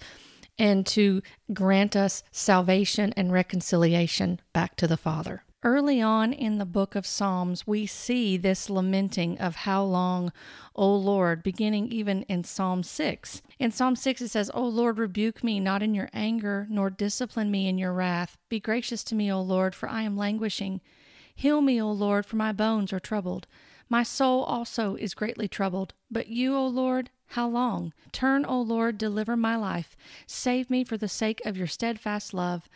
and 0.58 0.84
to 0.86 1.22
grant 1.52 1.94
us 1.94 2.24
salvation 2.32 3.14
and 3.16 3.32
reconciliation 3.32 4.40
back 4.52 4.74
to 4.74 4.88
the 4.88 4.96
Father. 4.96 5.44
Early 5.64 6.00
on 6.00 6.32
in 6.32 6.58
the 6.58 6.64
book 6.64 6.94
of 6.94 7.04
Psalms, 7.04 7.66
we 7.66 7.84
see 7.84 8.36
this 8.36 8.70
lamenting 8.70 9.36
of 9.38 9.56
how 9.56 9.82
long, 9.82 10.32
O 10.76 10.94
Lord, 10.94 11.42
beginning 11.42 11.90
even 11.90 12.22
in 12.22 12.44
Psalm 12.44 12.84
6. 12.84 13.42
In 13.58 13.72
Psalm 13.72 13.96
6, 13.96 14.22
it 14.22 14.28
says, 14.28 14.52
O 14.54 14.64
Lord, 14.64 14.98
rebuke 14.98 15.42
me 15.42 15.58
not 15.58 15.82
in 15.82 15.94
your 15.94 16.10
anger, 16.12 16.68
nor 16.70 16.90
discipline 16.90 17.50
me 17.50 17.66
in 17.66 17.76
your 17.76 17.92
wrath. 17.92 18.38
Be 18.48 18.60
gracious 18.60 19.02
to 19.04 19.16
me, 19.16 19.32
O 19.32 19.40
Lord, 19.40 19.74
for 19.74 19.88
I 19.88 20.02
am 20.02 20.16
languishing. 20.16 20.80
Heal 21.34 21.60
me, 21.60 21.82
O 21.82 21.90
Lord, 21.90 22.24
for 22.24 22.36
my 22.36 22.52
bones 22.52 22.92
are 22.92 23.00
troubled. 23.00 23.48
My 23.88 24.04
soul 24.04 24.44
also 24.44 24.94
is 24.94 25.12
greatly 25.12 25.48
troubled. 25.48 25.92
But 26.08 26.28
you, 26.28 26.54
O 26.54 26.68
Lord, 26.68 27.10
how 27.32 27.48
long? 27.48 27.92
Turn, 28.12 28.44
O 28.44 28.60
Lord, 28.60 28.96
deliver 28.96 29.36
my 29.36 29.56
life. 29.56 29.96
Save 30.24 30.70
me 30.70 30.84
for 30.84 30.96
the 30.96 31.08
sake 31.08 31.40
of 31.44 31.56
your 31.56 31.66
steadfast 31.66 32.32
love. 32.32 32.68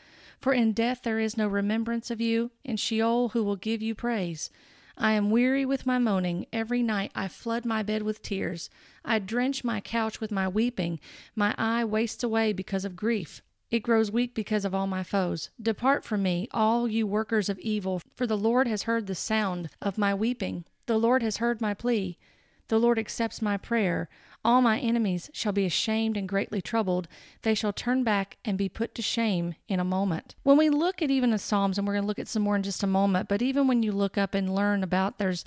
For 0.42 0.52
in 0.52 0.72
death 0.72 1.02
there 1.04 1.20
is 1.20 1.36
no 1.36 1.46
remembrance 1.46 2.10
of 2.10 2.20
you, 2.20 2.50
in 2.64 2.76
Sheol 2.76 3.28
who 3.28 3.44
will 3.44 3.54
give 3.54 3.80
you 3.80 3.94
praise. 3.94 4.50
I 4.98 5.12
am 5.12 5.30
weary 5.30 5.64
with 5.64 5.86
my 5.86 5.98
moaning. 5.98 6.46
Every 6.52 6.82
night 6.82 7.12
I 7.14 7.28
flood 7.28 7.64
my 7.64 7.84
bed 7.84 8.02
with 8.02 8.22
tears. 8.22 8.68
I 9.04 9.20
drench 9.20 9.62
my 9.62 9.80
couch 9.80 10.20
with 10.20 10.32
my 10.32 10.48
weeping. 10.48 10.98
My 11.36 11.54
eye 11.56 11.84
wastes 11.84 12.24
away 12.24 12.52
because 12.52 12.84
of 12.84 12.96
grief. 12.96 13.40
It 13.70 13.84
grows 13.84 14.10
weak 14.10 14.34
because 14.34 14.64
of 14.64 14.74
all 14.74 14.88
my 14.88 15.04
foes. 15.04 15.50
Depart 15.62 16.04
from 16.04 16.24
me, 16.24 16.48
all 16.50 16.88
you 16.88 17.06
workers 17.06 17.48
of 17.48 17.60
evil, 17.60 18.02
for 18.16 18.26
the 18.26 18.36
Lord 18.36 18.66
has 18.66 18.82
heard 18.82 19.06
the 19.06 19.14
sound 19.14 19.70
of 19.80 19.96
my 19.96 20.12
weeping. 20.12 20.64
The 20.86 20.98
Lord 20.98 21.22
has 21.22 21.36
heard 21.36 21.60
my 21.60 21.72
plea. 21.72 22.18
The 22.66 22.80
Lord 22.80 22.98
accepts 22.98 23.40
my 23.40 23.56
prayer. 23.56 24.08
All 24.44 24.60
my 24.60 24.78
enemies 24.78 25.30
shall 25.32 25.52
be 25.52 25.64
ashamed 25.64 26.16
and 26.16 26.28
greatly 26.28 26.60
troubled. 26.60 27.06
They 27.42 27.54
shall 27.54 27.72
turn 27.72 28.02
back 28.02 28.38
and 28.44 28.58
be 28.58 28.68
put 28.68 28.94
to 28.96 29.02
shame 29.02 29.54
in 29.68 29.78
a 29.78 29.84
moment. 29.84 30.34
When 30.42 30.56
we 30.56 30.68
look 30.68 31.00
at 31.00 31.10
even 31.10 31.30
the 31.30 31.38
Psalms, 31.38 31.78
and 31.78 31.86
we're 31.86 31.94
going 31.94 32.02
to 32.02 32.08
look 32.08 32.18
at 32.18 32.28
some 32.28 32.42
more 32.42 32.56
in 32.56 32.62
just 32.62 32.82
a 32.82 32.88
moment, 32.88 33.28
but 33.28 33.42
even 33.42 33.68
when 33.68 33.82
you 33.82 33.92
look 33.92 34.18
up 34.18 34.34
and 34.34 34.54
learn 34.54 34.82
about 34.82 35.18
there's 35.18 35.44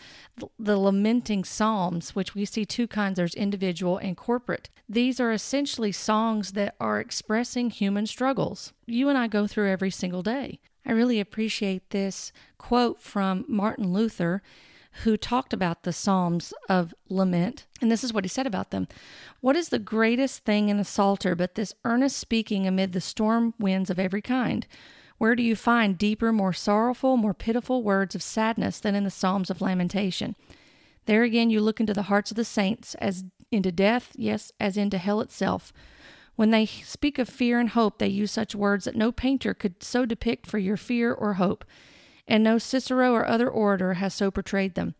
the 0.57 0.77
lamenting 0.77 1.43
Psalms, 1.43 2.15
which 2.15 2.35
we 2.35 2.45
see 2.45 2.65
two 2.65 2.87
kinds 2.87 3.17
there's 3.17 3.35
individual 3.35 3.97
and 3.97 4.15
corporate. 4.15 4.69
These 4.87 5.19
are 5.19 5.31
essentially 5.31 5.91
songs 5.91 6.53
that 6.53 6.75
are 6.79 6.99
expressing 6.99 7.69
human 7.69 8.05
struggles. 8.05 8.73
You 8.85 9.09
and 9.09 9.17
I 9.17 9.27
go 9.27 9.47
through 9.47 9.69
every 9.69 9.91
single 9.91 10.21
day. 10.21 10.59
I 10.85 10.91
really 10.91 11.19
appreciate 11.19 11.89
this 11.89 12.31
quote 12.57 13.01
from 13.01 13.45
Martin 13.47 13.91
Luther 13.91 14.41
who 15.03 15.17
talked 15.17 15.53
about 15.53 15.83
the 15.83 15.91
Psalms 15.91 16.53
of 16.69 16.93
lament. 17.09 17.65
And 17.81 17.91
this 17.91 18.03
is 18.03 18.13
what 18.13 18.23
he 18.23 18.29
said 18.29 18.47
about 18.47 18.71
them 18.71 18.87
What 19.41 19.55
is 19.55 19.69
the 19.69 19.79
greatest 19.79 20.45
thing 20.45 20.69
in 20.69 20.79
a 20.79 20.85
psalter 20.85 21.35
but 21.35 21.55
this 21.55 21.73
earnest 21.83 22.17
speaking 22.17 22.65
amid 22.65 22.93
the 22.93 23.01
storm 23.01 23.53
winds 23.59 23.89
of 23.89 23.99
every 23.99 24.21
kind? 24.21 24.65
Where 25.17 25.35
do 25.35 25.43
you 25.43 25.55
find 25.55 25.97
deeper, 25.97 26.33
more 26.33 26.53
sorrowful, 26.53 27.17
more 27.17 27.33
pitiful 27.33 27.83
words 27.83 28.15
of 28.15 28.23
sadness 28.23 28.79
than 28.79 28.95
in 28.95 29.05
the 29.05 29.11
Psalms 29.11 29.49
of 29.49 29.61
lamentation? 29.61 30.35
There 31.05 31.23
again 31.23 31.49
you 31.49 31.61
look 31.61 31.79
into 31.79 31.93
the 31.93 32.03
hearts 32.03 32.31
of 32.31 32.37
the 32.37 32.45
saints 32.45 32.95
as 32.95 33.23
into 33.51 33.71
death, 33.71 34.11
yes, 34.15 34.51
as 34.59 34.75
into 34.75 34.97
hell 34.97 35.21
itself. 35.21 35.71
When 36.35 36.51
they 36.51 36.65
speak 36.65 37.17
of 37.17 37.29
fear 37.29 37.59
and 37.59 37.69
hope, 37.69 37.97
they 37.97 38.07
use 38.07 38.31
such 38.31 38.55
words 38.55 38.85
that 38.85 38.95
no 38.95 39.11
painter 39.11 39.53
could 39.53 39.81
so 39.81 40.05
depict 40.05 40.47
for 40.47 40.57
your 40.57 40.77
fear 40.77 41.13
or 41.13 41.35
hope, 41.35 41.63
and 42.27 42.43
no 42.43 42.57
Cicero 42.57 43.11
or 43.13 43.27
other 43.27 43.49
orator 43.49 43.95
has 43.95 44.13
so 44.13 44.31
portrayed 44.31 44.75
them. 44.75 44.95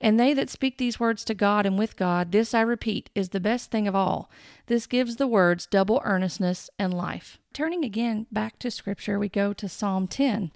And 0.00 0.18
they 0.18 0.34
that 0.34 0.50
speak 0.50 0.78
these 0.78 1.00
words 1.00 1.24
to 1.24 1.34
God 1.34 1.66
and 1.66 1.78
with 1.78 1.96
God, 1.96 2.32
this 2.32 2.54
I 2.54 2.60
repeat, 2.60 3.10
is 3.14 3.30
the 3.30 3.40
best 3.40 3.70
thing 3.70 3.86
of 3.86 3.94
all. 3.94 4.30
This 4.66 4.86
gives 4.86 5.16
the 5.16 5.28
words 5.28 5.66
double 5.66 6.02
earnestness 6.04 6.70
and 6.78 6.92
life. 6.92 7.38
Turning 7.54 7.84
again 7.84 8.26
back 8.32 8.58
to 8.58 8.68
Scripture, 8.68 9.16
we 9.16 9.28
go 9.28 9.52
to 9.52 9.68
Psalm 9.68 10.08
10. 10.08 10.50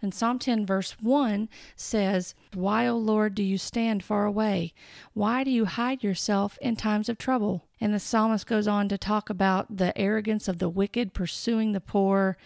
And 0.00 0.14
Psalm 0.14 0.38
10, 0.38 0.64
verse 0.64 0.92
1 1.00 1.48
says, 1.74 2.36
Why, 2.54 2.86
O 2.86 2.96
Lord, 2.96 3.34
do 3.34 3.42
you 3.42 3.58
stand 3.58 4.04
far 4.04 4.24
away? 4.24 4.72
Why 5.14 5.42
do 5.42 5.50
you 5.50 5.64
hide 5.64 6.04
yourself 6.04 6.56
in 6.62 6.76
times 6.76 7.08
of 7.08 7.18
trouble? 7.18 7.64
And 7.80 7.92
the 7.92 7.98
psalmist 7.98 8.46
goes 8.46 8.68
on 8.68 8.88
to 8.90 8.96
talk 8.96 9.28
about 9.28 9.78
the 9.78 9.98
arrogance 9.98 10.46
of 10.46 10.60
the 10.60 10.68
wicked 10.68 11.12
pursuing 11.12 11.72
the 11.72 11.80
poor 11.80 12.36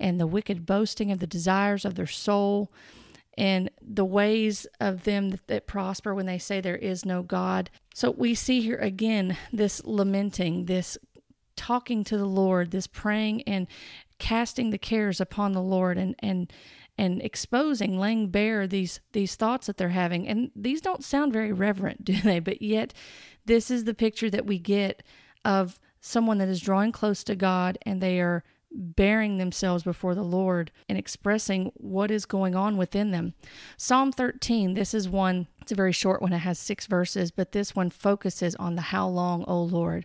and 0.00 0.18
the 0.18 0.26
wicked 0.26 0.64
boasting 0.64 1.12
of 1.12 1.18
the 1.18 1.26
desires 1.26 1.84
of 1.84 1.94
their 1.94 2.06
soul 2.06 2.72
and 3.38 3.70
the 3.80 4.04
ways 4.04 4.66
of 4.80 5.04
them 5.04 5.30
that, 5.30 5.46
that, 5.46 5.66
prosper 5.68 6.12
when 6.12 6.26
they 6.26 6.38
say 6.38 6.60
there 6.60 6.74
is 6.74 7.04
no 7.04 7.22
God. 7.22 7.70
So 7.94 8.10
we 8.10 8.34
see 8.34 8.60
here 8.60 8.78
again 8.78 9.36
this 9.52 9.80
lamenting, 9.84 10.64
this 10.64 10.98
talking 11.58 12.04
to 12.04 12.16
the 12.16 12.24
Lord, 12.24 12.70
this 12.70 12.86
praying 12.86 13.42
and 13.42 13.66
casting 14.18 14.70
the 14.70 14.78
cares 14.78 15.20
upon 15.20 15.52
the 15.52 15.60
Lord 15.60 15.98
and 15.98 16.14
and 16.20 16.50
and 16.96 17.22
exposing, 17.22 17.98
laying 17.98 18.28
bare 18.28 18.66
these 18.66 19.00
these 19.12 19.34
thoughts 19.34 19.66
that 19.66 19.76
they're 19.76 19.90
having. 19.90 20.26
And 20.26 20.50
these 20.56 20.80
don't 20.80 21.04
sound 21.04 21.32
very 21.32 21.52
reverent, 21.52 22.04
do 22.06 22.20
they? 22.20 22.38
But 22.38 22.62
yet 22.62 22.94
this 23.44 23.70
is 23.70 23.84
the 23.84 23.94
picture 23.94 24.30
that 24.30 24.46
we 24.46 24.58
get 24.58 25.02
of 25.44 25.78
someone 26.00 26.38
that 26.38 26.48
is 26.48 26.60
drawing 26.60 26.92
close 26.92 27.24
to 27.24 27.34
God 27.34 27.76
and 27.82 28.00
they 28.00 28.20
are 28.20 28.44
bearing 28.70 29.38
themselves 29.38 29.82
before 29.82 30.14
the 30.14 30.22
Lord 30.22 30.70
and 30.88 30.98
expressing 30.98 31.72
what 31.74 32.10
is 32.10 32.26
going 32.26 32.54
on 32.54 32.76
within 32.76 33.10
them. 33.10 33.34
Psalm 33.76 34.12
13, 34.12 34.74
this 34.74 34.92
is 34.92 35.08
one, 35.08 35.48
it's 35.62 35.72
a 35.72 35.74
very 35.74 35.92
short 35.92 36.20
one, 36.20 36.34
it 36.34 36.38
has 36.38 36.58
six 36.58 36.86
verses, 36.86 37.30
but 37.30 37.52
this 37.52 37.74
one 37.74 37.88
focuses 37.88 38.54
on 38.56 38.76
the 38.76 38.82
how 38.82 39.08
long, 39.08 39.44
O 39.48 39.62
Lord 39.62 40.04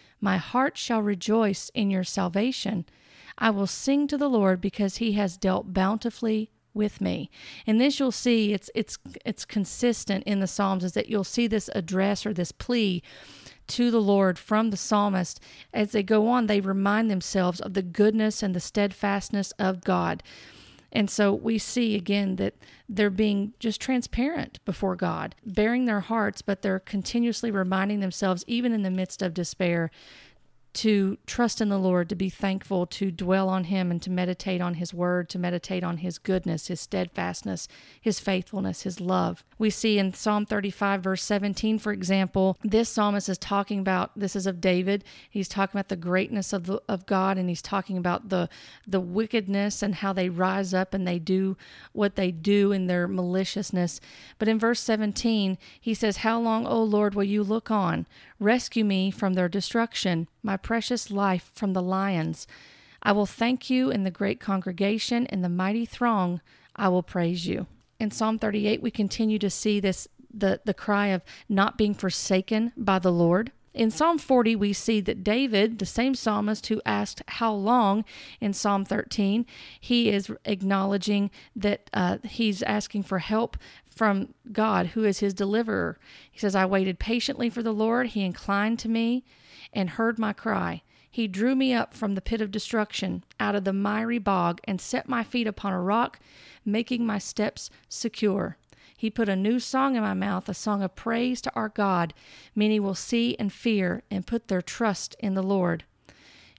My 0.21 0.37
heart 0.37 0.77
shall 0.77 1.01
rejoice 1.01 1.69
in 1.73 1.89
your 1.89 2.03
salvation. 2.03 2.85
I 3.37 3.49
will 3.49 3.67
sing 3.67 4.07
to 4.07 4.17
the 4.17 4.29
Lord 4.29 4.61
because 4.61 4.97
he 4.97 5.13
has 5.13 5.35
dealt 5.35 5.73
bountifully 5.73 6.51
with 6.73 7.01
me. 7.01 7.29
And 7.67 7.81
this 7.81 7.99
you'll 7.99 8.11
see 8.11 8.53
it's 8.53 8.69
it's 8.75 8.97
it's 9.25 9.45
consistent 9.45 10.23
in 10.25 10.39
the 10.39 10.47
Psalms 10.47 10.83
is 10.83 10.93
that 10.93 11.09
you'll 11.09 11.23
see 11.23 11.47
this 11.47 11.69
address 11.75 12.25
or 12.25 12.33
this 12.33 12.51
plea 12.51 13.01
to 13.67 13.91
the 13.91 14.01
Lord 14.01 14.37
from 14.37 14.69
the 14.69 14.77
psalmist 14.77 15.39
as 15.73 15.91
they 15.91 16.03
go 16.03 16.27
on 16.27 16.47
they 16.47 16.61
remind 16.61 17.09
themselves 17.09 17.59
of 17.59 17.73
the 17.73 17.81
goodness 17.81 18.43
and 18.43 18.55
the 18.55 18.59
steadfastness 18.59 19.51
of 19.59 19.83
God. 19.83 20.23
And 20.91 21.09
so 21.09 21.33
we 21.33 21.57
see 21.57 21.95
again 21.95 22.35
that 22.35 22.55
they're 22.89 23.09
being 23.09 23.53
just 23.59 23.79
transparent 23.79 24.63
before 24.65 24.95
God, 24.95 25.35
baring 25.45 25.85
their 25.85 26.01
hearts, 26.01 26.41
but 26.41 26.61
they're 26.61 26.79
continuously 26.79 27.49
reminding 27.49 28.01
themselves, 28.01 28.43
even 28.47 28.73
in 28.73 28.83
the 28.83 28.89
midst 28.91 29.21
of 29.21 29.33
despair, 29.33 29.89
to 30.73 31.17
trust 31.25 31.59
in 31.59 31.69
the 31.69 31.77
Lord, 31.77 32.07
to 32.09 32.15
be 32.15 32.29
thankful, 32.29 32.85
to 32.87 33.11
dwell 33.11 33.49
on 33.49 33.65
Him, 33.65 33.91
and 33.91 34.01
to 34.01 34.09
meditate 34.09 34.61
on 34.61 34.75
His 34.75 34.93
Word, 34.93 35.29
to 35.29 35.39
meditate 35.39 35.83
on 35.83 35.97
His 35.97 36.17
goodness, 36.17 36.67
His 36.67 36.79
steadfastness, 36.79 37.67
His 37.99 38.19
faithfulness, 38.19 38.83
His 38.83 39.01
love. 39.01 39.43
We 39.57 39.69
see 39.69 39.99
in 39.99 40.13
Psalm 40.13 40.45
35, 40.45 41.03
verse 41.03 41.23
17, 41.23 41.77
for 41.79 41.91
example, 41.91 42.57
this 42.63 42.89
psalmist 42.89 43.27
is 43.29 43.37
talking 43.37 43.79
about 43.79 44.11
this 44.15 44.35
is 44.35 44.47
of 44.47 44.61
David. 44.61 45.03
He's 45.29 45.49
talking 45.49 45.77
about 45.77 45.89
the 45.89 45.95
greatness 45.95 46.53
of, 46.53 46.65
the, 46.65 46.81
of 46.87 47.05
God, 47.05 47.37
and 47.37 47.49
he's 47.49 47.61
talking 47.61 47.97
about 47.97 48.29
the, 48.29 48.49
the 48.87 49.01
wickedness 49.01 49.83
and 49.83 49.95
how 49.95 50.13
they 50.13 50.29
rise 50.29 50.73
up 50.73 50.93
and 50.93 51.07
they 51.07 51.19
do 51.19 51.57
what 51.91 52.15
they 52.15 52.31
do 52.31 52.71
in 52.71 52.87
their 52.87 53.07
maliciousness. 53.07 53.99
But 54.39 54.47
in 54.47 54.57
verse 54.57 54.79
17, 54.79 55.57
he 55.79 55.93
says, 55.93 56.17
How 56.17 56.39
long, 56.39 56.65
O 56.65 56.81
Lord, 56.81 57.13
will 57.13 57.23
you 57.23 57.43
look 57.43 57.69
on? 57.69 58.07
Rescue 58.41 58.83
me 58.83 59.11
from 59.11 59.35
their 59.35 59.47
destruction, 59.47 60.27
my 60.41 60.57
precious 60.57 61.11
life 61.11 61.51
from 61.53 61.73
the 61.73 61.81
lions. 61.81 62.47
I 63.03 63.11
will 63.11 63.27
thank 63.27 63.69
you 63.69 63.91
in 63.91 64.03
the 64.03 64.09
great 64.09 64.39
congregation, 64.39 65.27
in 65.27 65.43
the 65.43 65.47
mighty 65.47 65.85
throng, 65.85 66.41
I 66.75 66.89
will 66.89 67.03
praise 67.03 67.45
you. 67.45 67.67
In 67.99 68.09
Psalm 68.09 68.39
38, 68.39 68.81
we 68.81 68.89
continue 68.89 69.37
to 69.37 69.49
see 69.51 69.79
this 69.79 70.07
the, 70.33 70.59
the 70.65 70.73
cry 70.73 71.07
of 71.07 71.21
not 71.47 71.77
being 71.77 71.93
forsaken 71.93 72.73
by 72.75 72.97
the 72.97 73.11
Lord. 73.11 73.51
In 73.73 73.89
Psalm 73.89 74.17
40, 74.17 74.55
we 74.57 74.73
see 74.73 74.99
that 75.01 75.23
David, 75.23 75.79
the 75.79 75.85
same 75.85 76.13
psalmist 76.13 76.67
who 76.67 76.81
asked, 76.85 77.21
How 77.27 77.53
long 77.53 78.03
in 78.41 78.51
Psalm 78.51 78.83
13, 78.83 79.45
he 79.79 80.09
is 80.09 80.29
acknowledging 80.43 81.31
that 81.55 81.89
uh, 81.93 82.17
he's 82.23 82.61
asking 82.63 83.03
for 83.03 83.19
help 83.19 83.57
from 83.89 84.33
God, 84.51 84.87
who 84.87 85.05
is 85.05 85.19
his 85.19 85.33
deliverer. 85.33 85.97
He 86.29 86.39
says, 86.39 86.53
I 86.53 86.65
waited 86.65 86.99
patiently 86.99 87.49
for 87.49 87.63
the 87.63 87.73
Lord. 87.73 88.07
He 88.07 88.25
inclined 88.25 88.77
to 88.79 88.89
me 88.89 89.23
and 89.71 89.91
heard 89.91 90.19
my 90.19 90.33
cry. 90.33 90.83
He 91.09 91.27
drew 91.27 91.55
me 91.55 91.73
up 91.73 91.93
from 91.93 92.15
the 92.15 92.21
pit 92.21 92.41
of 92.41 92.51
destruction, 92.51 93.23
out 93.39 93.55
of 93.55 93.63
the 93.63 93.73
miry 93.73 94.19
bog, 94.19 94.59
and 94.65 94.81
set 94.81 95.09
my 95.09 95.23
feet 95.23 95.47
upon 95.47 95.71
a 95.71 95.81
rock, 95.81 96.19
making 96.65 97.05
my 97.05 97.19
steps 97.19 97.69
secure. 97.87 98.57
He 99.01 99.09
put 99.09 99.29
a 99.29 99.35
new 99.35 99.59
song 99.59 99.95
in 99.95 100.03
my 100.03 100.13
mouth, 100.13 100.47
a 100.47 100.53
song 100.53 100.83
of 100.83 100.95
praise 100.95 101.41
to 101.41 101.51
our 101.55 101.69
God. 101.69 102.13
Many 102.53 102.79
will 102.79 102.93
see 102.93 103.35
and 103.39 103.51
fear 103.51 104.03
and 104.11 104.27
put 104.27 104.47
their 104.47 104.61
trust 104.61 105.15
in 105.17 105.33
the 105.33 105.41
Lord. 105.41 105.85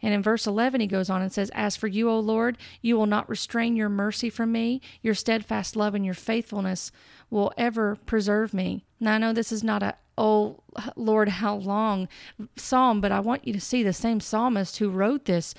And 0.02 0.12
in 0.12 0.24
verse 0.24 0.44
11, 0.44 0.80
he 0.80 0.88
goes 0.88 1.08
on 1.08 1.22
and 1.22 1.32
says, 1.32 1.52
As 1.54 1.76
for 1.76 1.86
you, 1.86 2.10
O 2.10 2.18
Lord, 2.18 2.58
you 2.80 2.96
will 2.96 3.06
not 3.06 3.28
restrain 3.28 3.76
your 3.76 3.88
mercy 3.88 4.28
from 4.28 4.50
me. 4.50 4.80
Your 5.02 5.14
steadfast 5.14 5.76
love 5.76 5.94
and 5.94 6.04
your 6.04 6.14
faithfulness 6.14 6.90
will 7.30 7.52
ever 7.56 7.94
preserve 8.06 8.52
me. 8.52 8.86
Now, 8.98 9.14
I 9.14 9.18
know 9.18 9.32
this 9.32 9.52
is 9.52 9.62
not 9.62 9.84
a, 9.84 9.94
oh, 10.18 10.64
Lord, 10.96 11.28
how 11.28 11.54
long 11.54 12.08
psalm, 12.56 13.00
but 13.00 13.12
I 13.12 13.20
want 13.20 13.46
you 13.46 13.52
to 13.52 13.60
see 13.60 13.84
the 13.84 13.92
same 13.92 14.18
psalmist 14.18 14.78
who 14.78 14.90
wrote 14.90 15.26
this 15.26 15.54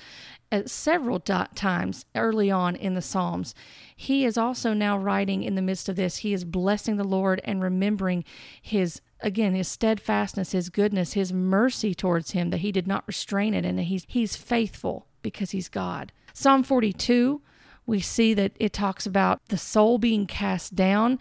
several 0.66 1.20
times 1.20 2.04
early 2.14 2.50
on 2.50 2.76
in 2.76 2.94
the 2.94 3.02
Psalms. 3.02 3.54
He 3.96 4.24
is 4.24 4.38
also 4.38 4.72
now 4.72 4.96
writing 4.96 5.42
in 5.42 5.54
the 5.54 5.62
midst 5.62 5.88
of 5.88 5.96
this. 5.96 6.18
He 6.18 6.32
is 6.32 6.44
blessing 6.44 6.96
the 6.96 7.04
Lord 7.04 7.40
and 7.44 7.62
remembering 7.62 8.24
his 8.60 9.00
again 9.20 9.54
his 9.54 9.66
steadfastness 9.66 10.52
his 10.52 10.68
goodness 10.68 11.14
his 11.14 11.32
mercy 11.32 11.94
towards 11.94 12.32
him 12.32 12.50
that 12.50 12.60
he 12.60 12.70
did 12.70 12.86
not 12.86 13.04
restrain 13.06 13.54
it 13.54 13.64
and 13.64 13.78
that 13.78 13.84
he's 13.84 14.04
he's 14.06 14.36
faithful 14.36 15.06
because 15.22 15.52
he's 15.52 15.68
god 15.68 16.12
psalm 16.34 16.62
42 16.62 17.40
we 17.86 18.00
see 18.00 18.34
that 18.34 18.52
it 18.60 18.72
talks 18.72 19.06
about 19.06 19.40
the 19.48 19.56
soul 19.56 19.98
being 19.98 20.26
cast 20.26 20.74
down 20.74 21.18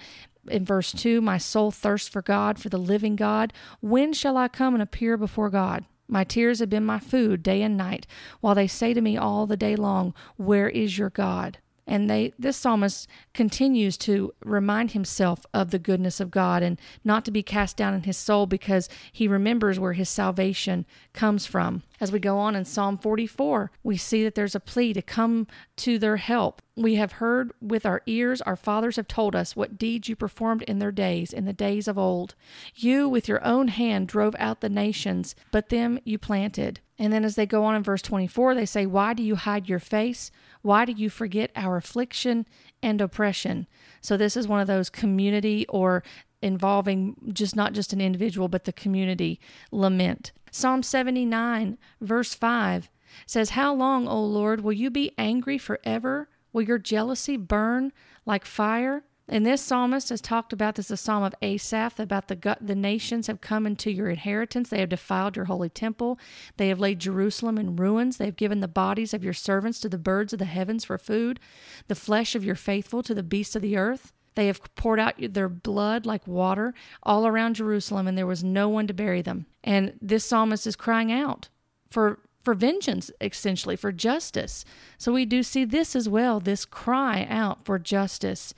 in 0.50 0.66
verse 0.66 0.92
2 0.92 1.22
my 1.22 1.38
soul 1.38 1.72
thirsts 1.72 2.10
for 2.10 2.22
god 2.22 2.60
for 2.60 2.70
the 2.70 2.78
living 2.78 3.16
god 3.16 3.54
when 3.80 4.12
shall 4.12 4.36
i 4.36 4.48
come 4.48 4.74
and 4.74 4.84
appear 4.84 5.16
before 5.16 5.50
god 5.50 5.86
my 6.14 6.24
tears 6.24 6.60
have 6.60 6.70
been 6.70 6.86
my 6.86 7.00
food 7.00 7.44
day 7.44 7.62
and 7.62 7.76
night 7.76 8.08
while 8.40 8.56
they 8.56 8.68
say 8.68 8.94
to 8.94 9.02
me 9.02 9.18
all 9.18 9.46
the 9.46 9.58
day 9.58 9.76
long 9.76 10.14
where 10.38 10.70
is 10.70 10.98
your 10.98 11.10
god 11.10 11.58
and 11.86 12.10
they 12.10 12.34
this 12.40 12.58
psalmist 12.58 13.08
continues 13.34 13.98
to 13.98 14.34
remind 14.46 14.92
himself 14.92 15.46
of 15.54 15.72
the 15.72 15.80
goodness 15.80 16.20
of 16.20 16.32
God 16.32 16.64
and 16.64 16.80
not 17.04 17.26
to 17.26 17.32
be 17.32 17.44
cast 17.44 17.76
down 17.76 17.94
in 17.94 18.04
his 18.04 18.18
soul 18.18 18.46
because 18.46 18.88
he 19.12 19.28
remembers 19.28 19.80
where 19.80 19.94
his 19.94 20.10
salvation 20.10 20.86
comes 21.12 21.46
from. 21.46 21.84
As 22.04 22.12
we 22.12 22.20
go 22.20 22.38
on 22.38 22.54
in 22.54 22.66
Psalm 22.66 22.98
44, 22.98 23.72
we 23.82 23.96
see 23.96 24.26
that 24.26 24.36
there's 24.36 24.56
a 24.56 24.60
plea 24.60 24.92
to 24.92 25.02
come 25.02 25.48
to 25.78 25.98
their 25.98 26.18
help. 26.18 26.62
We 26.76 26.96
have 26.96 27.14
heard 27.14 27.54
with 27.62 27.86
our 27.86 28.02
ears, 28.06 28.42
our 28.42 28.58
fathers 28.58 28.98
have 28.98 29.08
told 29.08 29.38
us 29.38 29.56
what 29.56 29.78
deeds 29.78 30.10
you 30.10 30.18
performed 30.18 30.64
in 30.64 30.80
their 30.80 30.92
days, 30.92 31.32
in 31.32 31.46
the 31.46 31.54
days 31.54 31.88
of 31.88 31.98
old. 31.98 32.36
You 32.76 33.08
with 33.08 33.30
your 33.30 33.42
own 33.46 33.70
hand 33.70 34.10
drove 34.10 34.36
out 34.38 34.60
the 34.60 34.68
nations, 34.68 35.34
but 35.50 35.70
them 35.70 35.98
you 36.04 36.18
planted. 36.18 36.82
And 37.00 37.14
then 37.14 37.24
as 37.24 37.36
they 37.36 37.46
go 37.46 37.64
on 37.64 37.74
in 37.74 37.84
verse 37.84 38.02
24, 38.02 38.54
they 38.54 38.66
say, 38.66 38.86
Why 38.86 39.14
do 39.14 39.24
you 39.24 39.38
hide 39.38 39.70
your 39.70 39.80
face? 39.80 40.30
Why 40.62 40.84
do 40.84 40.92
you 40.92 41.10
forget 41.10 41.52
our 41.56 41.78
affliction 41.78 42.46
and 42.82 43.00
oppression? 43.00 43.66
So 44.02 44.18
this 44.18 44.36
is 44.36 44.46
one 44.46 44.60
of 44.60 44.68
those 44.68 44.90
community 44.90 45.66
or 45.70 46.04
involving 46.44 47.16
just 47.34 47.56
not 47.56 47.74
just 47.74 47.94
an 47.94 48.02
individual, 48.02 48.48
but 48.48 48.66
the 48.66 48.74
community 48.74 49.40
lament. 49.72 50.32
Psalm 50.52 50.84
79, 50.84 51.78
verse 52.02 52.34
5 52.34 52.90
says, 53.26 53.52
How 53.52 53.74
long, 53.74 54.08
O 54.08 54.24
Lord, 54.24 54.62
will 54.62 54.74
you 54.74 54.90
be 54.90 55.14
angry 55.18 55.58
forever? 55.58 56.30
Will 56.52 56.64
your 56.64 56.78
jealousy 56.78 57.38
burn 57.38 57.92
like 58.26 58.46
fire? 58.46 59.04
And 59.28 59.46
this 59.46 59.62
psalmist 59.62 60.10
has 60.10 60.20
talked 60.20 60.52
about 60.52 60.76
this, 60.76 60.88
is 60.88 60.92
a 60.92 60.98
psalm 60.98 61.24
of 61.24 61.34
Asaph, 61.42 61.98
about 61.98 62.28
the 62.28 62.58
the 62.60 62.76
nations 62.76 63.28
have 63.28 63.40
come 63.40 63.66
into 63.66 63.90
your 63.90 64.10
inheritance. 64.10 64.70
They 64.70 64.82
have 64.82 64.90
defiled 64.90 65.38
your 65.38 65.46
holy 65.46 65.70
temple. 65.70 66.20
They 66.58 66.68
have 66.68 66.80
laid 66.80 67.00
Jerusalem 67.00 67.58
in 67.58 67.78
ruins. 67.78 68.18
They 68.18 68.26
have 68.26 68.36
given 68.36 68.60
the 68.60 68.68
bodies 68.68 69.14
of 69.14 69.24
your 69.24 69.34
servants 69.34 69.80
to 69.80 69.90
the 69.90 69.98
birds 69.98 70.34
of 70.34 70.40
the 70.40 70.46
heavens 70.46 70.84
for 70.84 70.98
food, 70.98 71.40
the 71.88 71.96
flesh 71.96 72.36
of 72.36 72.44
your 72.44 72.56
faithful 72.56 73.02
to 73.04 73.14
the 73.14 73.24
beasts 73.24 73.56
of 73.56 73.62
the 73.62 73.78
earth. 73.78 74.12
They 74.36 74.48
have 74.48 74.62
poured 74.76 75.00
out 75.00 75.16
their 75.18 75.50
blood 75.50 76.06
like 76.06 76.28
water 76.28 76.74
all 77.04 77.28
around 77.28 77.56
Jerusalem, 77.56 78.08
and 78.08 78.18
there 78.18 78.28
was 78.28 78.44
no 78.44 78.70
one 78.70 78.88
to 78.88 78.94
bury 78.94 79.22
them. 79.22 79.46
And 79.64 79.94
this 80.02 80.26
psalmist 80.26 80.68
is 80.68 80.76
crying 80.76 81.12
out 81.12 81.50
for 81.90 82.20
for 82.44 82.54
vengeance, 82.54 83.10
essentially, 83.22 83.76
for 83.78 83.92
justice. 83.92 84.66
So 84.98 85.14
we 85.14 85.26
do 85.26 85.44
see 85.44 85.64
this 85.64 85.96
as 85.96 86.10
well 86.10 86.40
this 86.40 86.66
cry 86.66 87.26
out 87.30 87.66
for 87.66 87.80
justice 87.80 88.54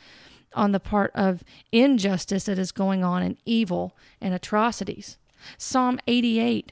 on 0.53 0.71
the 0.71 0.79
part 0.79 1.11
of 1.13 1.43
injustice 1.71 2.45
that 2.45 2.57
is 2.57 2.71
going 2.71 3.03
on 3.03 3.21
and 3.21 3.37
evil 3.45 3.95
and 4.19 4.33
atrocities. 4.33 5.17
Psalm 5.57 5.99
88, 6.07 6.71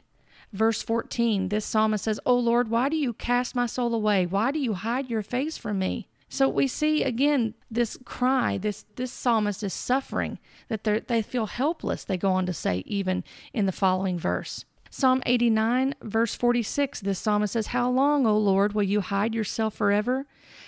verse 0.51 0.81
14, 0.81 1.49
this 1.49 1.65
psalmist 1.65 2.05
says, 2.05 2.19
O 2.25 2.35
Lord, 2.35 2.69
why 2.69 2.89
do 2.89 2.95
you 2.95 3.13
cast 3.13 3.55
my 3.55 3.65
soul 3.65 3.93
away? 3.93 4.25
Why 4.25 4.51
do 4.51 4.59
you 4.59 4.73
hide 4.73 5.09
your 5.09 5.21
face 5.21 5.57
from 5.57 5.79
me? 5.79 6.07
So 6.33 6.49
we 6.49 6.65
see 6.65 7.03
again 7.03 7.53
this 7.69 7.95
cry, 8.05 8.57
this 8.57 8.85
this 8.95 9.11
psalmist 9.11 9.61
is 9.61 9.71
suffering, 9.71 10.39
that 10.67 10.83
they 10.83 10.99
they 10.99 11.21
feel 11.21 11.45
helpless, 11.45 12.03
they 12.03 12.17
go 12.17 12.31
on 12.31 12.47
to 12.47 12.53
say 12.53 12.81
even 12.87 13.23
in 13.53 13.67
the 13.67 13.71
following 13.71 14.17
verse. 14.17 14.65
Psalm 14.89 15.21
89, 15.27 15.93
verse 16.01 16.33
46, 16.33 17.01
this 17.01 17.19
psalmist 17.19 17.53
says, 17.53 17.67
How 17.67 17.87
long, 17.87 18.25
O 18.25 18.35
Lord, 18.35 18.73
will 18.73 18.81
you 18.81 19.01
hide 19.01 19.35
yourself 19.35 19.75
forever? 19.75 20.25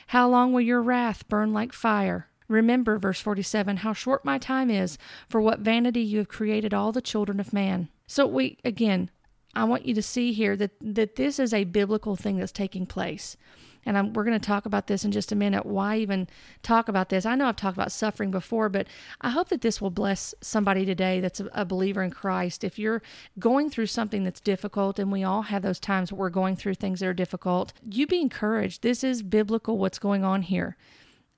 How 0.08 0.30
long 0.30 0.54
will 0.54 0.62
your 0.62 0.84
wrath 0.84 1.28
burn 1.30 1.52
like 1.52 1.74
fire? 1.74 2.28
Remember, 2.48 3.00
verse 3.00 3.20
47, 3.20 3.78
how 3.78 3.94
short 3.94 4.24
my 4.24 4.38
time 4.38 4.70
is, 4.70 5.00
for 5.28 5.42
what 5.42 5.62
vanity 5.62 6.02
you 6.02 6.20
have 6.20 6.28
created 6.28 6.76
all 6.76 6.92
the 6.92 7.02
children 7.02 7.40
of 7.40 7.54
man. 7.54 7.90
So 8.06 8.28
we, 8.28 8.60
again, 8.64 9.10
I 9.56 9.64
want 9.64 9.88
you 9.88 9.96
to 9.96 10.04
see 10.04 10.32
here 10.32 10.56
that, 10.58 10.74
that 10.80 11.16
this 11.16 11.40
is 11.40 11.56
a 11.56 11.64
biblical 11.64 12.16
thing 12.16 12.38
that's 12.38 12.52
taking 12.52 12.86
place 12.86 13.36
and 13.86 13.98
I'm, 13.98 14.14
we're 14.14 14.24
going 14.24 14.40
to 14.40 14.46
talk 14.46 14.66
about 14.66 14.88
this 14.88 15.06
in 15.06 15.12
just 15.12 15.32
a 15.32 15.36
minute. 15.36 15.66
Why 15.66 15.98
even 15.98 16.28
talk 16.64 16.88
about 16.88 17.10
this? 17.10 17.26
I 17.26 17.36
know 17.36 17.48
I've 17.48 17.56
talked 17.56 17.78
about 17.78 17.92
suffering 17.92 18.32
before, 18.32 18.70
but 18.70 18.88
I 19.22 19.30
hope 19.30 19.50
that 19.50 19.62
this 19.62 19.80
will 19.80 19.92
bless 19.92 20.34
somebody 20.42 20.86
today 20.86 21.20
that's 21.20 21.40
a, 21.40 21.50
a 21.54 21.66
believer 21.66 22.04
in 22.04 22.12
Christ. 22.12 22.64
If 22.64 22.80
you're 22.80 23.02
going 23.38 23.70
through 23.70 23.88
something 23.88 24.24
that's 24.24 24.42
difficult, 24.42 25.00
and 25.00 25.12
we 25.12 25.24
all 25.24 25.44
have 25.44 25.62
those 25.62 25.80
times 25.80 26.12
where 26.12 26.20
we're 26.20 26.30
going 26.30 26.56
through 26.56 26.76
things 26.76 27.00
that 27.00 27.08
are 27.08 27.14
difficult, 27.14 27.74
you 27.90 28.08
be 28.08 28.22
encouraged. 28.22 28.82
This 28.82 29.04
is 29.04 29.22
biblical 29.22 29.78
what's 29.78 30.00
going 30.00 30.24
on 30.24 30.42
here. 30.42 30.78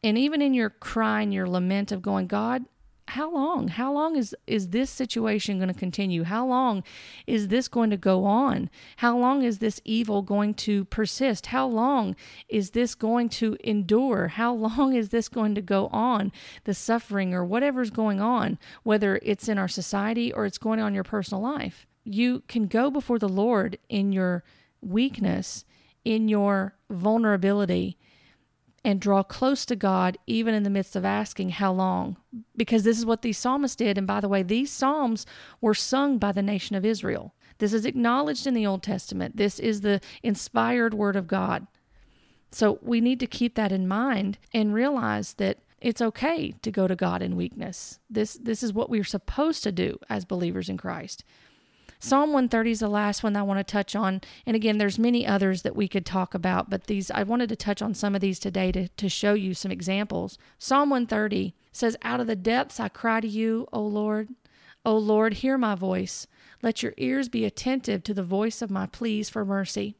And 0.03 0.17
even 0.17 0.41
in 0.41 0.53
your 0.53 0.69
cry 0.69 1.21
your 1.23 1.49
lament 1.49 1.91
of 1.91 2.01
going, 2.01 2.27
God, 2.27 2.65
how 3.07 3.31
long? 3.31 3.69
How 3.69 3.91
long 3.93 4.15
is 4.15 4.35
is 4.47 4.69
this 4.69 4.89
situation 4.89 5.57
going 5.57 5.73
to 5.73 5.79
continue? 5.79 6.23
How 6.23 6.45
long 6.45 6.83
is 7.25 7.47
this 7.47 7.67
going 7.67 7.89
to 7.89 7.97
go 7.97 8.25
on? 8.25 8.69
How 8.97 9.17
long 9.17 9.43
is 9.43 9.59
this 9.59 9.79
evil 9.85 10.21
going 10.21 10.53
to 10.55 10.85
persist? 10.85 11.47
How 11.47 11.67
long 11.67 12.15
is 12.49 12.71
this 12.71 12.95
going 12.95 13.29
to 13.29 13.57
endure? 13.63 14.27
How 14.27 14.53
long 14.53 14.93
is 14.93 15.09
this 15.09 15.29
going 15.29 15.55
to 15.55 15.61
go 15.61 15.87
on? 15.87 16.31
The 16.65 16.73
suffering 16.73 17.33
or 17.33 17.45
whatever's 17.45 17.89
going 17.89 18.19
on 18.19 18.57
whether 18.83 19.19
it's 19.23 19.47
in 19.47 19.57
our 19.57 19.67
society 19.67 20.31
or 20.31 20.45
it's 20.45 20.57
going 20.57 20.79
on 20.79 20.89
in 20.89 20.93
your 20.93 21.03
personal 21.03 21.41
life. 21.41 21.85
You 22.03 22.43
can 22.47 22.67
go 22.67 22.89
before 22.89 23.19
the 23.19 23.29
lord 23.29 23.77
in 23.89 24.11
your 24.11 24.43
weakness 24.81 25.65
in 26.05 26.29
your 26.29 26.73
vulnerability 26.89 27.97
and 28.87 29.01
draw 29.01 29.21
close 29.21 29.65
to 29.65 29.75
God 29.75 30.17
even 30.27 30.53
in 30.53 30.63
the 30.63 30.69
midst 30.69 30.95
of 30.95 31.03
asking 31.03 31.49
how 31.49 31.73
long. 31.73 32.15
Because 32.55 32.85
this 32.85 32.97
is 32.97 33.05
what 33.05 33.21
these 33.21 33.37
psalmists 33.37 33.75
did. 33.75 33.97
And 33.97 34.07
by 34.07 34.21
the 34.21 34.29
way, 34.29 34.43
these 34.43 34.71
psalms 34.71 35.25
were 35.59 35.73
sung 35.73 36.17
by 36.17 36.31
the 36.31 36.41
nation 36.41 36.73
of 36.73 36.85
Israel. 36.85 37.35
This 37.57 37.73
is 37.73 37.85
acknowledged 37.85 38.47
in 38.47 38.53
the 38.53 38.65
Old 38.65 38.81
Testament. 38.81 39.35
This 39.35 39.59
is 39.59 39.81
the 39.81 39.99
inspired 40.23 40.93
word 40.93 41.17
of 41.17 41.27
God. 41.27 41.67
So 42.49 42.79
we 42.81 43.01
need 43.01 43.19
to 43.19 43.27
keep 43.27 43.55
that 43.55 43.73
in 43.73 43.89
mind 43.89 44.37
and 44.53 44.73
realize 44.73 45.33
that 45.33 45.57
it's 45.81 46.01
okay 46.01 46.53
to 46.61 46.71
go 46.71 46.87
to 46.87 46.95
God 46.95 47.21
in 47.21 47.35
weakness. 47.35 47.99
This 48.09 48.35
this 48.35 48.63
is 48.63 48.71
what 48.71 48.89
we're 48.89 49.03
supposed 49.03 49.63
to 49.63 49.71
do 49.73 49.99
as 50.09 50.23
believers 50.23 50.69
in 50.69 50.77
Christ. 50.77 51.25
Psalm 51.99 52.29
130 52.31 52.71
is 52.71 52.79
the 52.79 52.87
last 52.87 53.23
one 53.23 53.35
I 53.35 53.41
want 53.41 53.59
to 53.59 53.63
touch 53.63 53.95
on. 53.95 54.21
And 54.45 54.55
again, 54.55 54.77
there's 54.77 54.99
many 54.99 55.25
others 55.25 55.63
that 55.63 55.75
we 55.75 55.87
could 55.87 56.05
talk 56.05 56.35
about, 56.35 56.69
but 56.69 56.85
these 56.85 57.09
I 57.09 57.23
wanted 57.23 57.49
to 57.49 57.55
touch 57.55 57.81
on 57.81 57.95
some 57.95 58.13
of 58.13 58.21
these 58.21 58.39
today 58.39 58.71
to, 58.71 58.87
to 58.87 59.09
show 59.09 59.33
you 59.33 59.53
some 59.53 59.71
examples. 59.71 60.37
Psalm 60.59 60.91
130 60.91 61.55
says, 61.71 61.97
Out 62.03 62.19
of 62.19 62.27
the 62.27 62.35
depths 62.35 62.79
I 62.79 62.89
cry 62.89 63.19
to 63.19 63.27
you, 63.27 63.67
O 63.73 63.81
Lord. 63.81 64.29
O 64.85 64.95
Lord, 64.95 65.35
hear 65.35 65.57
my 65.57 65.73
voice. 65.73 66.27
Let 66.61 66.83
your 66.83 66.93
ears 66.97 67.29
be 67.29 67.45
attentive 67.45 68.03
to 68.03 68.13
the 68.13 68.23
voice 68.23 68.61
of 68.61 68.69
my 68.69 68.85
pleas 68.85 69.29
for 69.29 69.43
mercy. 69.43 69.95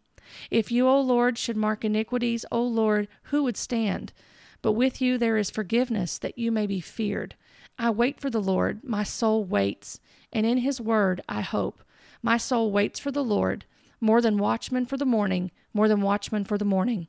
If 0.51 0.71
you, 0.71 0.87
O 0.87 0.99
Lord, 1.01 1.37
should 1.37 1.57
mark 1.57 1.83
iniquities, 1.83 2.45
O 2.51 2.61
Lord, 2.61 3.07
who 3.23 3.43
would 3.43 3.57
stand? 3.57 4.13
But 4.61 4.73
with 4.73 5.01
you 5.01 5.17
there 5.17 5.37
is 5.37 5.49
forgiveness, 5.49 6.17
that 6.19 6.37
you 6.37 6.51
may 6.51 6.67
be 6.67 6.79
feared. 6.79 7.35
I 7.79 7.89
wait 7.89 8.19
for 8.19 8.29
the 8.29 8.41
Lord, 8.41 8.83
my 8.83 9.03
soul 9.03 9.43
waits, 9.43 9.99
and 10.31 10.45
in 10.45 10.59
his 10.59 10.81
word 10.81 11.21
I 11.29 11.41
hope. 11.41 11.83
My 12.21 12.37
soul 12.37 12.71
waits 12.71 12.99
for 12.99 13.11
the 13.11 13.23
Lord, 13.23 13.65
more 13.99 14.21
than 14.21 14.37
watchmen 14.37 14.85
for 14.85 14.97
the 14.97 15.05
morning, 15.05 15.51
more 15.73 15.87
than 15.87 16.01
watchmen 16.01 16.43
for 16.43 16.57
the 16.57 16.65
morning. 16.65 17.07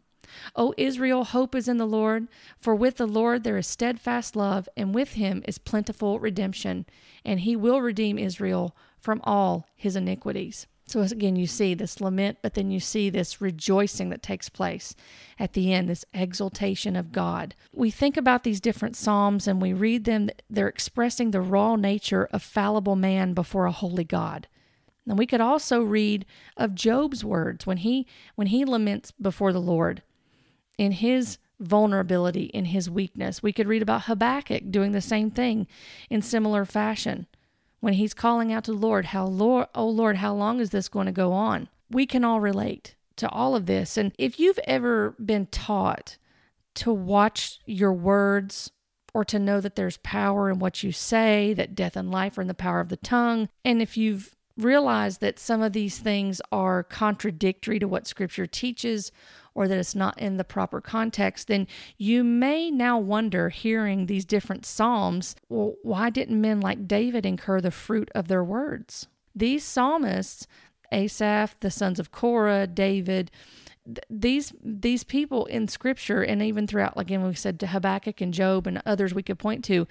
O 0.55 0.75
Israel, 0.77 1.25
hope 1.25 1.55
is 1.55 1.69
in 1.69 1.79
the 1.79 1.87
Lord, 1.87 2.29
for 2.61 2.75
with 2.75 2.99
the 2.99 3.07
Lord 3.07 3.45
there 3.45 3.57
is 3.57 3.67
steadfast 3.67 4.37
love, 4.37 4.69
and 4.77 4.95
with 4.95 5.15
him 5.15 5.43
is 5.49 5.59
plentiful 5.59 6.21
redemption, 6.21 6.85
and 7.25 7.41
he 7.41 7.57
will 7.57 7.81
redeem 7.81 8.19
Israel 8.19 8.77
from 9.01 9.21
all 9.25 9.67
his 9.75 9.97
iniquities. 9.97 10.67
So, 10.89 11.03
again, 11.03 11.37
you 11.37 11.47
see 11.47 11.75
this 11.75 12.01
lament, 12.01 12.39
but 12.41 12.55
then 12.55 12.71
you 12.71 12.81
see 12.81 13.11
this 13.11 13.43
rejoicing 13.43 14.09
that 14.09 14.23
takes 14.23 14.49
place 14.49 14.95
at 15.39 15.53
the 15.53 15.73
end, 15.73 15.89
this 15.89 16.07
exaltation 16.15 16.97
of 16.97 17.13
God. 17.13 17.55
We 17.75 17.91
think 17.91 18.17
about 18.17 18.43
these 18.43 18.59
different 18.59 18.97
Psalms 18.97 19.47
and 19.47 19.61
we 19.61 19.75
read 19.75 20.05
them, 20.05 20.31
they're 20.49 20.67
expressing 20.67 21.31
the 21.31 21.43
raw 21.43 21.77
nature 21.77 22.27
of 22.33 22.43
fallible 22.43 22.97
man 22.97 23.35
before 23.35 23.67
a 23.67 23.73
holy 23.73 24.05
God. 24.05 24.49
And 25.09 25.19
we 25.19 25.27
could 25.27 25.41
also 25.41 25.83
read 25.83 26.27
of 26.57 26.75
Job's 26.75 27.25
words 27.25 27.67
when 27.67 27.79
he 27.79 28.07
when 28.35 28.49
he 28.49 28.65
laments 28.65 29.11
before 29.13 29.53
the 29.53 29.61
Lord 29.61 30.03
in 30.77 30.93
his 30.93 31.39
vulnerability, 31.61 32.45
in 32.45 32.67
his 32.67 32.89
weakness. 32.89 33.43
We 33.43 33.53
could 33.53 33.67
read 33.67 33.83
about 33.83 34.03
Habakkuk 34.03 34.71
doing 34.71 34.93
the 34.93 35.01
same 35.01 35.31
thing 35.31 35.67
in 36.09 36.23
similar 36.23 36.65
fashion 36.65 37.27
when 37.81 37.95
he's 37.95 38.15
calling 38.15 38.53
out 38.53 38.65
to 38.65 38.73
the 38.73 38.79
Lord, 38.79 39.07
how 39.07 39.27
Lord, 39.27 39.67
oh 39.75 39.89
Lord, 39.89 40.17
how 40.17 40.35
long 40.35 40.61
is 40.61 40.71
this 40.71 40.89
going 40.89 41.07
to 41.07 41.13
go 41.13 41.33
on? 41.33 41.69
We 41.91 42.07
can 42.07 42.25
all 42.25 42.41
relate 42.41 42.97
to 43.17 43.29
all 43.29 43.55
of 43.55 43.67
this. 43.67 43.97
And 43.97 44.13
if 44.19 44.39
you've 44.39 44.59
ever 44.65 45.15
been 45.25 45.47
taught 45.47 46.19
to 46.75 46.93
watch 46.93 47.61
your 47.67 47.93
words 47.93 48.71
or 49.15 49.25
to 49.25 49.39
know 49.39 49.61
that 49.61 49.75
there's 49.75 49.97
power 49.99 50.51
in 50.51 50.59
what 50.59 50.83
you 50.83 50.93
say, 50.93 51.55
that 51.55 51.75
death 51.75 51.97
and 51.97 52.11
life 52.11 52.39
are 52.39 52.43
in 52.43 52.49
the 52.49 52.55
power 52.55 52.81
of 52.81 52.89
the 52.89 52.97
tongue, 52.97 53.49
and 53.65 53.81
if 53.81 53.97
you've 53.97 54.37
realize 54.59 55.19
that 55.19 55.39
some 55.39 55.63
of 55.63 55.73
these 55.73 55.99
things 55.99 56.41
are 56.51 56.83
contradictory 56.83 57.79
to 57.79 57.89
what 57.89 58.07
scripture 58.07 58.47
teaches 58.47 59.13
or 59.55 59.67
that 59.67 59.79
it's 59.79 59.95
not 59.95 60.19
in 60.19 60.37
the 60.37 60.45
proper 60.45 60.81
context, 60.81 61.49
then 61.49 61.67
you 61.97 62.23
may 62.23 62.71
now 62.71 62.99
wonder, 62.99 63.49
hearing 63.49 64.07
these 64.07 64.25
different 64.25 64.67
Psalms, 64.67 65.35
well, 65.49 65.75
why 65.83 66.11
didn't 66.11 66.41
men 66.41 66.61
like 66.61 66.87
David 66.87 67.25
incur 67.25 67.61
the 67.61 67.71
fruit 67.71 68.11
of 68.15 68.29
their 68.29 68.45
words? 68.45 69.09
These 69.35 69.65
psalmists, 69.65 70.47
Asaph, 70.93 71.57
the 71.61 71.71
sons 71.71 71.99
of 71.99 72.13
Korah, 72.13 72.67
David, 72.67 73.31
these 74.11 74.53
these 74.63 75.03
people 75.03 75.47
in 75.47 75.67
scripture 75.67 76.23
and 76.23 76.43
even 76.43 76.67
throughout 76.67 76.95
like 76.95 77.07
again 77.07 77.27
we 77.27 77.35
said 77.35 77.59
to 77.59 77.69
Habakkuk 77.69 78.21
and 78.21 78.35
Job 78.35 78.67
and 78.67 78.83
others 78.85 79.15
we 79.15 79.23
could 79.23 79.39
point 79.39 79.65
to 79.65 79.87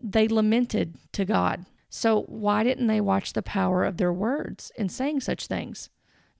they 0.00 0.26
lamented 0.26 0.96
to 1.12 1.24
God 1.24 1.64
so, 1.94 2.22
why 2.22 2.64
didn't 2.64 2.86
they 2.86 3.02
watch 3.02 3.34
the 3.34 3.42
power 3.42 3.84
of 3.84 3.98
their 3.98 4.12
words 4.12 4.72
in 4.76 4.88
saying 4.88 5.20
such 5.20 5.46
things? 5.46 5.90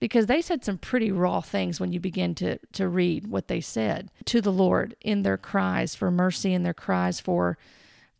because 0.03 0.25
they 0.25 0.41
said 0.41 0.65
some 0.65 0.77
pretty 0.77 1.13
raw 1.13 1.39
things 1.39 1.79
when 1.79 1.93
you 1.93 1.99
begin 1.99 2.35
to, 2.35 2.57
to 2.73 2.89
read 2.89 3.25
what 3.27 3.47
they 3.47 3.61
said 3.61 4.11
to 4.25 4.41
the 4.41 4.51
Lord 4.51 4.97
in 4.99 5.21
their 5.21 5.37
cries 5.37 5.95
for 5.95 6.11
mercy 6.11 6.53
and 6.53 6.65
their 6.65 6.73
cries 6.73 7.21
for 7.21 7.57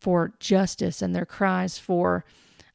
for 0.00 0.32
justice 0.40 1.02
and 1.02 1.14
their 1.14 1.26
cries 1.26 1.76
for 1.76 2.24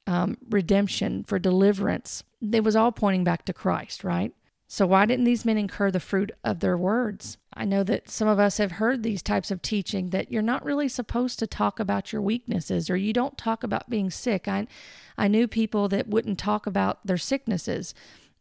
um, 0.06 0.38
redemption, 0.52 1.24
for 1.24 1.40
deliverance. 1.40 2.24
It 2.40 2.64
was 2.64 2.76
all 2.76 2.92
pointing 2.92 3.24
back 3.24 3.46
to 3.46 3.54
Christ, 3.54 4.04
right? 4.04 4.32
So, 4.72 4.86
why 4.86 5.08
didn't 5.08 5.26
these 5.26 5.46
men 5.46 5.58
incur 5.58 5.90
the 5.90 6.00
fruit 6.00 6.32
of 6.44 6.60
their 6.60 6.78
words? 6.78 7.40
I 7.56 7.66
know 7.66 7.84
that 7.86 8.08
some 8.08 8.28
of 8.28 8.38
us 8.38 8.60
have 8.60 8.74
heard 8.74 9.02
these 9.02 9.24
types 9.24 9.50
of 9.50 9.64
teaching 9.64 10.12
that 10.12 10.32
you're 10.32 10.44
not 10.44 10.64
really 10.64 10.88
supposed 10.88 11.40
to 11.40 11.48
talk 11.48 11.80
about 11.80 12.14
your 12.14 12.22
weaknesses 12.22 12.88
or 12.88 12.96
you 12.96 13.12
don't 13.12 13.36
talk 13.36 13.64
about 13.64 13.90
being 13.90 14.12
sick. 14.12 14.48
I, 14.48 14.68
I 15.18 15.28
knew 15.28 15.48
people 15.48 15.90
that 15.90 16.08
wouldn't 16.08 16.38
talk 16.38 16.68
about 16.68 17.00
their 17.04 17.18
sicknesses. 17.18 17.96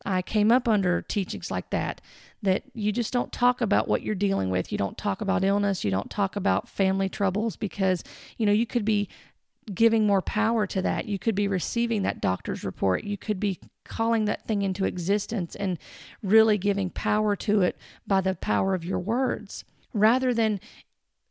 I 0.05 0.21
came 0.21 0.53
up 0.53 0.69
under 0.69 1.01
teachings 1.01 1.51
like 1.51 1.71
that, 1.71 2.03
that 2.43 2.65
you 2.75 2.93
just 2.93 3.11
don't 3.13 3.33
talk 3.33 3.63
about 3.63 3.89
what 3.89 4.03
you're 4.03 4.15
dealing 4.15 4.51
with. 4.51 4.71
You 4.71 4.77
don't 4.77 4.99
talk 4.99 5.23
about 5.23 5.45
illness. 5.45 5.83
You 5.83 5.91
don't 5.91 6.11
talk 6.11 6.37
about 6.37 6.69
family 6.69 7.09
troubles 7.09 7.57
because, 7.57 8.05
you 8.37 8.45
know, 8.45 8.53
you 8.53 8.67
could 8.67 8.85
be 8.85 9.09
giving 9.75 10.07
more 10.07 10.23
power 10.23 10.67
to 10.67 10.83
that. 10.83 11.07
You 11.07 11.19
could 11.19 11.35
be 11.35 11.49
receiving 11.49 12.03
that 12.03 12.21
doctor's 12.21 12.65
report. 12.65 13.05
You 13.05 13.17
could 13.17 13.41
be 13.41 13.61
calling 13.89 14.27
that 14.27 14.47
thing 14.47 14.63
into 14.63 14.85
existence 14.85 15.57
and 15.57 15.79
really 16.23 16.59
giving 16.59 16.91
power 16.91 17.35
to 17.37 17.63
it 17.63 17.77
by 18.07 18.21
the 18.21 18.35
power 18.35 18.75
of 18.75 18.85
your 18.85 18.99
words 18.99 19.65
rather 19.93 20.33
than 20.33 20.61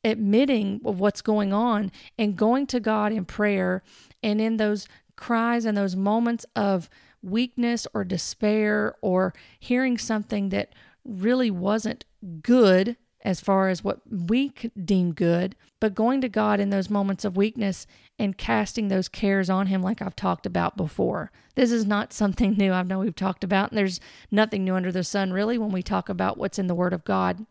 admitting 0.03 0.79
what's 0.83 1.21
going 1.21 1.53
on 1.53 1.91
and 2.17 2.35
going 2.35 2.67
to 2.67 2.79
God 2.79 3.11
in 3.11 3.25
prayer 3.25 3.83
and 4.23 4.39
in 4.39 4.57
those 4.57 4.87
cries 5.15 5.65
and 5.65 5.77
those 5.77 5.95
moments 5.95 6.45
of 6.55 6.89
weakness 7.21 7.87
or 7.93 8.03
despair 8.03 8.95
or 9.01 9.33
hearing 9.59 9.97
something 9.97 10.49
that 10.49 10.73
really 11.03 11.51
wasn't 11.51 12.05
good 12.41 12.95
as 13.27 13.41
far 13.41 13.67
as 13.67 13.83
what 13.83 13.99
we 14.09 14.53
deem 14.85 15.11
good, 15.11 15.53
but 15.81 15.93
going 15.93 16.21
to 16.21 16.29
God 16.29 16.61
in 16.61 16.69
those 16.69 16.89
moments 16.89 17.25
of 17.25 17.35
weakness 17.35 17.85
and 18.17 18.37
casting 18.37 18.87
those 18.87 19.09
cares 19.09 19.49
on 19.49 19.67
Him, 19.67 19.81
like 19.81 20.01
I've 20.01 20.15
talked 20.15 20.45
about 20.45 20.77
before. 20.77 21.29
This 21.55 21.69
is 21.69 21.85
not 21.85 22.13
something 22.13 22.53
new. 22.53 22.71
I 22.71 22.83
know 22.83 22.99
we've 22.99 23.13
talked 23.13 23.43
about, 23.43 23.69
and 23.69 23.77
there's 23.77 23.99
nothing 24.31 24.63
new 24.63 24.75
under 24.75 24.93
the 24.93 25.03
sun 25.03 25.33
really 25.33 25.57
when 25.57 25.73
we 25.73 25.83
talk 25.83 26.07
about 26.07 26.37
what's 26.37 26.57
in 26.57 26.67
the 26.67 26.73
Word 26.73 26.93
of 26.93 27.03
God. 27.03 27.45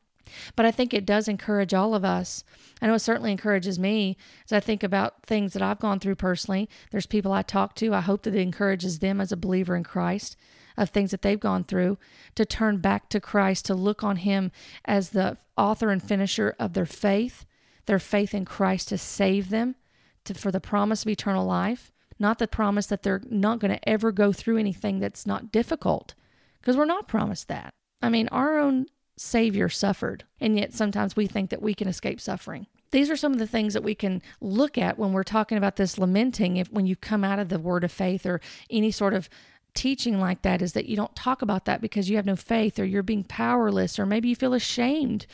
But 0.57 0.65
I 0.65 0.71
think 0.71 0.95
it 0.95 1.05
does 1.05 1.29
encourage 1.29 1.75
all 1.75 1.95
of 1.95 2.07
us. 2.07 2.43
I 2.81 2.87
know 2.87 2.95
it 2.95 3.01
certainly 3.01 3.31
encourages 3.31 3.79
me 3.79 4.17
as 4.47 4.55
I 4.55 4.61
think 4.61 4.83
about 4.83 5.27
things 5.27 5.53
that 5.53 5.63
I've 5.63 5.79
gone 5.79 6.01
through 6.01 6.17
personally. 6.17 6.71
There's 6.91 7.05
people 7.05 7.33
I 7.33 7.43
talk 7.43 7.75
to. 7.77 7.93
I 7.93 8.01
hope 8.01 8.23
that 8.23 8.35
it 8.35 8.41
encourages 8.41 9.01
them 9.01 9.21
as 9.21 9.31
a 9.31 9.37
believer 9.37 9.77
in 9.77 9.85
Christ 9.85 10.39
of 10.77 10.91
things 10.91 11.11
that 11.11 11.23
they've 11.23 11.41
gone 11.41 11.65
through 11.65 11.99
to 12.35 12.45
turn 12.45 12.79
back 12.79 13.09
to 13.09 13.21
Christ, 13.21 13.65
to 13.67 13.75
look 13.75 14.05
on 14.05 14.17
Him 14.17 14.53
as 14.85 15.11
the 15.11 15.39
author 15.57 15.91
and 15.91 16.03
finisher 16.03 16.55
of 16.59 16.75
their 16.75 16.87
faith, 16.87 17.45
their 17.87 17.99
faith 17.99 18.35
in 18.35 18.45
Christ 18.45 18.89
to 18.89 18.99
save 18.99 19.51
them 19.51 19.77
to, 20.25 20.35
for 20.35 20.51
the 20.51 20.61
promise 20.61 21.03
of 21.03 21.09
eternal 21.09 21.47
life, 21.47 21.93
not 22.19 22.39
the 22.39 22.49
promise 22.49 22.87
that 22.87 23.03
they're 23.03 23.23
not 23.31 23.59
going 23.59 23.73
to 23.73 23.89
ever 23.89 24.13
go 24.13 24.33
through 24.33 24.59
anything 24.59 24.99
that's 24.99 25.27
not 25.27 25.53
difficult, 25.53 26.15
because 26.61 26.77
we're 26.77 26.85
not 26.85 27.09
promised 27.09 27.49
that. 27.49 27.73
I 28.03 28.09
mean, 28.09 28.29
our 28.29 28.59
own 28.59 28.87
Savior 29.17 29.69
suffered, 29.69 30.25
and 30.41 30.59
yet 30.59 30.75
sometimes 30.75 31.17
we 31.17 31.27
think 31.27 31.51
that 31.51 31.63
we 31.63 31.75
can 31.75 31.89
escape 31.89 32.21
suffering. 32.21 32.67
These 32.91 33.11
are 33.11 33.17
some 33.17 33.33
of 33.33 33.39
the 33.39 33.47
things 33.47 33.75
that 33.75 33.83
we 33.83 33.95
can 33.95 34.23
look 34.41 34.79
at 34.79 34.99
when 34.99 35.13
we're 35.13 35.25
talking 35.25 35.59
about 35.59 35.77
this 35.77 35.99
lamenting. 35.99 36.57
If 36.57 36.71
when 36.71 36.87
you 36.87 36.97
come 36.97 37.25
out 37.25 37.39
of 37.39 37.49
the 37.49 37.59
word 37.59 37.83
of 37.83 37.91
faith 37.91 38.25
or 38.27 38.41
any 38.71 38.91
sort 38.91 39.15
of 39.15 39.29
teaching 39.77 40.19
like 40.19 40.43
that, 40.43 40.63
is 40.63 40.73
that 40.73 40.87
you 40.87 40.97
don't 40.97 41.15
talk 41.15 41.43
about 41.43 41.65
that 41.67 41.81
because 41.81 42.11
you 42.11 42.17
have 42.17 42.27
no 42.27 42.37
faith 42.37 42.79
or 42.79 42.85
you're 42.85 43.03
being 43.03 43.25
powerless 43.25 43.99
or 43.99 44.07
maybe 44.07 44.29
you 44.29 44.37
feel 44.37 44.55
ashamed 44.55 45.27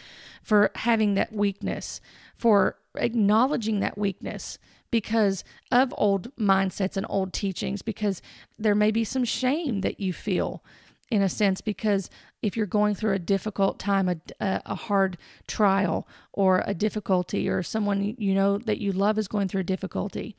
for 0.42 0.70
having 0.74 1.14
that 1.14 1.33
weakness, 1.33 2.00
for 2.37 2.76
acknowledging 2.96 3.81
that 3.81 3.96
weakness 3.96 4.59
because 4.90 5.42
of 5.70 5.94
old 5.96 6.35
mindsets 6.37 6.96
and 6.96 7.07
old 7.09 7.33
teachings, 7.33 7.81
because 7.81 8.20
there 8.59 8.74
may 8.74 8.90
be 8.90 9.05
some 9.05 9.24
shame 9.24 9.81
that 9.81 9.98
you 9.98 10.12
feel 10.12 10.62
in 11.12 11.20
a 11.20 11.28
sense 11.28 11.61
because 11.61 12.09
if 12.40 12.57
you're 12.57 12.64
going 12.64 12.94
through 12.94 13.12
a 13.12 13.18
difficult 13.18 13.78
time 13.78 14.09
a, 14.09 14.16
a, 14.40 14.74
hard 14.74 15.18
trial 15.46 16.09
or 16.33 16.64
a 16.66 16.72
difficulty 16.72 17.50
or 17.50 17.62
someone 17.62 18.14
you 18.16 18.35
know 18.35 18.57
that 18.57 18.78
you 18.78 18.92
love 18.92 19.18
is 19.18 19.28
going 19.28 19.46
through 19.46 19.61
a 19.61 19.64
difficulty 19.64 20.35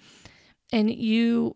and 0.72 0.90
you 0.90 1.56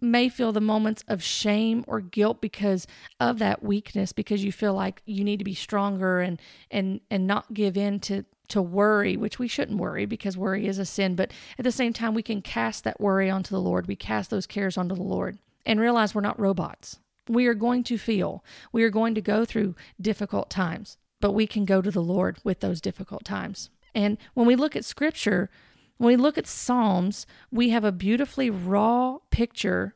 may 0.00 0.28
feel 0.28 0.52
the 0.52 0.60
moments 0.60 1.04
of 1.08 1.22
shame 1.22 1.84
or 1.86 2.00
guilt 2.00 2.40
because 2.40 2.86
of 3.18 3.38
that 3.38 3.62
weakness 3.62 4.12
because 4.12 4.44
you 4.44 4.52
feel 4.52 4.74
like 4.74 5.02
you 5.06 5.24
need 5.24 5.38
to 5.38 5.44
be 5.44 5.54
stronger 5.54 6.20
and 6.20 6.40
and 6.70 7.00
and 7.10 7.26
not 7.26 7.52
give 7.52 7.76
in 7.76 8.00
to 8.00 8.24
to 8.48 8.62
worry 8.62 9.16
which 9.16 9.38
we 9.38 9.48
shouldn't 9.48 9.78
worry 9.78 10.06
because 10.06 10.36
worry 10.36 10.66
is 10.66 10.78
a 10.78 10.84
sin. 10.84 11.14
But 11.14 11.32
at 11.58 11.64
the 11.64 11.72
same 11.72 11.92
time 11.92 12.14
we 12.14 12.22
can 12.22 12.42
cast 12.42 12.84
that 12.84 13.00
worry 13.00 13.28
onto 13.28 13.50
the 13.50 13.60
lord. 13.60 13.86
We 13.86 13.96
cast 13.96 14.30
those 14.30 14.46
cares 14.46 14.78
onto 14.78 14.94
the 14.94 15.02
lord 15.02 15.38
and 15.66 15.78
realize 15.78 16.14
we're 16.14 16.22
not 16.22 16.40
robots. 16.40 16.98
We 17.28 17.46
are 17.46 17.54
going 17.54 17.84
to 17.84 17.98
feel, 17.98 18.42
we 18.72 18.82
are 18.82 18.90
going 18.90 19.14
to 19.14 19.20
go 19.20 19.44
through 19.44 19.74
difficult 20.00 20.48
times, 20.48 20.96
but 21.20 21.32
we 21.32 21.46
can 21.46 21.66
go 21.66 21.82
to 21.82 21.90
the 21.90 22.02
Lord 22.02 22.38
with 22.42 22.60
those 22.60 22.80
difficult 22.80 23.24
times. 23.24 23.68
And 23.94 24.16
when 24.32 24.46
we 24.46 24.56
look 24.56 24.74
at 24.74 24.84
scripture, 24.86 25.50
when 25.98 26.08
we 26.08 26.16
look 26.16 26.38
at 26.38 26.46
Psalms, 26.46 27.26
we 27.50 27.70
have 27.70 27.84
a 27.84 27.92
beautifully 27.92 28.50
raw 28.50 29.18
picture 29.30 29.94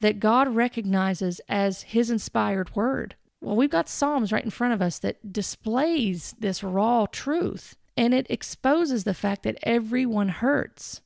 that 0.00 0.20
God 0.20 0.54
recognizes 0.54 1.40
as 1.48 1.82
his 1.82 2.10
inspired 2.10 2.74
word. 2.76 3.14
Well, 3.40 3.56
we've 3.56 3.70
got 3.70 3.88
Psalms 3.88 4.32
right 4.32 4.44
in 4.44 4.50
front 4.50 4.74
of 4.74 4.82
us 4.82 4.98
that 4.98 5.32
displays 5.32 6.34
this 6.38 6.62
raw 6.62 7.06
truth, 7.06 7.76
and 7.96 8.12
it 8.12 8.26
exposes 8.28 9.04
the 9.04 9.14
fact 9.14 9.44
that 9.44 9.58
everyone 9.62 10.28
hurts, 10.28 11.00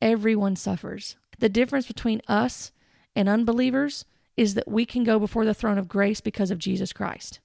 everyone 0.00 0.56
suffers. 0.56 1.16
The 1.38 1.48
difference 1.48 1.86
between 1.86 2.22
us 2.28 2.70
and 3.16 3.28
unbelievers 3.28 4.04
is 4.36 4.54
that 4.54 4.68
we 4.68 4.86
can 4.86 5.04
go 5.04 5.18
before 5.18 5.44
the 5.44 5.54
throne 5.54 5.78
of 5.78 5.88
grace 5.88 6.20
because 6.20 6.50
of 6.50 6.58
Jesus 6.58 6.92
Christ. 6.92 7.40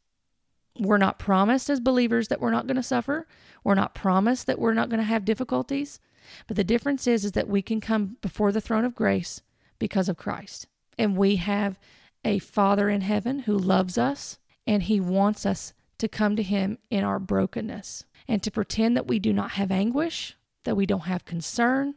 We're 0.78 0.98
not 0.98 1.20
promised 1.20 1.70
as 1.70 1.80
believers 1.80 2.28
that 2.28 2.40
we're 2.40 2.52
not 2.52 2.68
going 2.68 2.76
to 2.76 2.84
suffer. 2.84 3.28
We're 3.64 3.76
not 3.76 3.96
promised 3.96 4.48
that 4.48 4.60
we're 4.60 4.74
not 4.74 4.90
going 4.90 5.00
to 5.00 5.06
have 5.06 5.26
difficulties. 5.26 6.00
But 6.48 6.58
the 6.58 6.64
difference 6.64 7.08
is 7.08 7.26
is 7.26 7.34
that 7.34 7.48
we 7.48 7.62
can 7.62 7.82
come 7.82 8.18
before 8.22 8.52
the 8.52 8.62
throne 8.62 8.86
of 8.86 8.96
grace 8.96 9.42
because 9.80 10.10
of 10.10 10.18
Christ. 10.18 10.68
And 10.98 11.18
we 11.18 11.38
have 11.38 11.80
a 12.24 12.40
Father 12.40 12.90
in 12.90 13.02
heaven 13.02 13.40
who 13.40 13.58
loves 13.58 13.98
us 13.98 14.40
and 14.66 14.84
he 14.84 15.00
wants 15.00 15.46
us 15.46 15.74
to 15.98 16.08
come 16.08 16.36
to 16.36 16.44
him 16.44 16.78
in 16.90 17.04
our 17.04 17.20
brokenness 17.20 18.06
and 18.28 18.42
to 18.44 18.52
pretend 18.52 18.98
that 18.98 19.08
we 19.08 19.20
do 19.20 19.32
not 19.32 19.52
have 19.52 19.72
anguish, 19.72 20.36
that 20.64 20.76
we 20.76 20.86
don't 20.86 21.02
have 21.02 21.26
concern, 21.26 21.96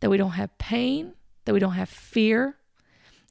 that 0.00 0.10
we 0.10 0.16
don't 0.16 0.32
have 0.32 0.58
pain, 0.58 1.14
that 1.44 1.52
we 1.52 1.60
don't 1.60 1.72
have 1.72 1.88
fear, 1.88 2.56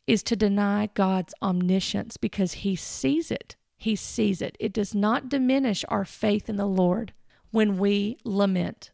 is 0.07 0.23
to 0.23 0.35
deny 0.35 0.89
God's 0.93 1.33
omniscience 1.41 2.17
because 2.17 2.53
he 2.53 2.75
sees 2.75 3.31
it. 3.31 3.55
He 3.77 3.95
sees 3.95 4.41
it. 4.41 4.57
It 4.59 4.73
does 4.73 4.95
not 4.95 5.29
diminish 5.29 5.85
our 5.89 6.05
faith 6.05 6.49
in 6.49 6.55
the 6.55 6.65
Lord 6.65 7.13
when 7.51 7.77
we 7.77 8.17
lament, 8.23 8.91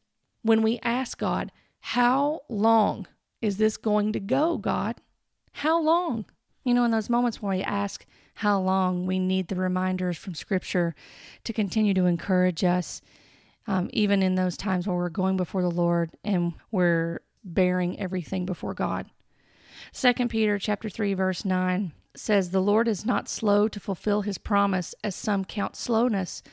when 0.48 0.62
we 0.62 0.80
ask 0.84 1.18
God, 1.18 1.52
How 1.80 2.42
long 2.50 3.08
is 3.42 3.58
this 3.58 3.78
going 3.78 4.14
to 4.14 4.20
go, 4.20 4.58
God? 4.58 4.96
How 5.52 5.82
long? 5.82 6.26
You 6.64 6.74
know, 6.74 6.84
in 6.84 6.92
those 6.92 7.10
moments 7.10 7.42
where 7.42 7.56
we 7.56 7.64
ask 7.64 8.06
how 8.36 8.60
long, 8.60 9.08
we 9.08 9.18
need 9.20 9.48
the 9.48 9.56
reminders 9.56 10.18
from 10.18 10.36
Scripture 10.36 10.94
to 11.44 11.54
continue 11.54 11.94
to 11.96 12.06
encourage 12.06 12.64
us, 12.64 13.02
um, 13.66 13.90
even 13.94 14.22
in 14.22 14.36
those 14.36 14.58
times 14.58 14.86
where 14.86 14.98
we're 14.98 15.10
going 15.10 15.38
before 15.38 15.62
the 15.62 15.72
Lord 15.72 16.12
and 16.24 16.54
we're 16.70 17.22
bearing 17.44 18.00
everything 18.00 18.46
before 18.46 18.74
God. 18.74 19.08
Second 19.92 20.30
Peter 20.30 20.60
chapter 20.60 20.90
3 20.90 21.14
verse 21.14 21.46
9 21.46 21.94
says 22.16 22.50
the 22.50 22.62
Lord 22.62 22.88
is 22.88 23.06
not 23.06 23.30
slow 23.30 23.68
to 23.68 23.80
fulfill 23.80 24.22
his 24.22 24.38
promise 24.38 24.94
as 25.04 25.16
some 25.16 25.46
count 25.46 25.76
slowness 25.76 26.44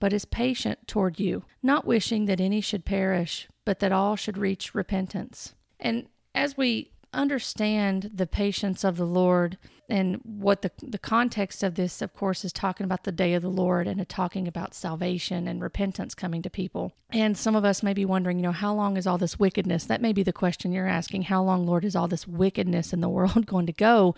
but 0.00 0.12
is 0.12 0.24
patient 0.24 0.88
toward 0.88 1.20
you 1.20 1.44
not 1.62 1.86
wishing 1.86 2.26
that 2.26 2.40
any 2.40 2.60
should 2.60 2.84
perish 2.84 3.48
but 3.64 3.78
that 3.78 3.92
all 3.92 4.16
should 4.16 4.36
reach 4.36 4.74
repentance. 4.74 5.54
And 5.78 6.08
as 6.34 6.56
we 6.56 6.90
understand 7.12 8.10
the 8.14 8.26
patience 8.26 8.84
of 8.84 8.96
the 8.96 9.06
Lord 9.06 9.58
and 9.88 10.20
what 10.22 10.62
the 10.62 10.70
the 10.80 10.98
context 10.98 11.64
of 11.64 11.74
this 11.74 12.00
of 12.00 12.14
course 12.14 12.44
is 12.44 12.52
talking 12.52 12.84
about 12.84 13.02
the 13.02 13.12
day 13.12 13.34
of 13.34 13.42
the 13.42 13.50
Lord 13.50 13.88
and 13.88 14.08
talking 14.08 14.46
about 14.46 14.74
salvation 14.74 15.48
and 15.48 15.60
repentance 15.60 16.14
coming 16.14 16.42
to 16.42 16.50
people. 16.50 16.92
And 17.10 17.36
some 17.36 17.56
of 17.56 17.64
us 17.64 17.82
may 17.82 17.92
be 17.92 18.04
wondering, 18.04 18.38
you 18.38 18.42
know, 18.42 18.52
how 18.52 18.72
long 18.72 18.96
is 18.96 19.06
all 19.06 19.18
this 19.18 19.38
wickedness? 19.38 19.84
That 19.84 20.00
may 20.00 20.12
be 20.12 20.22
the 20.22 20.32
question 20.32 20.70
you're 20.70 20.86
asking. 20.86 21.22
How 21.22 21.42
long, 21.42 21.66
Lord, 21.66 21.84
is 21.84 21.96
all 21.96 22.06
this 22.06 22.28
wickedness 22.28 22.92
in 22.92 23.00
the 23.00 23.08
world 23.10 23.46
going 23.46 23.66
to 23.66 23.72
go? 23.72 24.14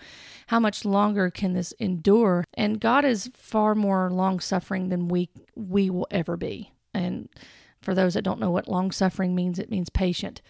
How 0.47 0.59
much 0.59 0.85
longer 0.85 1.31
can 1.31 1.53
this 1.53 1.71
endure? 1.73 2.45
And 2.53 2.79
God 2.79 3.05
is 3.05 3.31
far 3.33 3.73
more 3.73 4.11
long 4.11 4.39
suffering 4.39 4.89
than 4.89 5.07
we 5.07 5.29
we 5.55 5.89
will 5.89 6.07
ever 6.11 6.37
be. 6.37 6.71
And 6.93 7.29
for 7.81 7.95
those 7.95 8.13
that 8.13 8.21
don't 8.21 8.39
know 8.39 8.51
what 8.51 8.67
long 8.67 8.91
suffering 8.91 9.33
means, 9.33 9.57
it 9.57 9.71
means 9.71 9.89
patient 9.89 10.41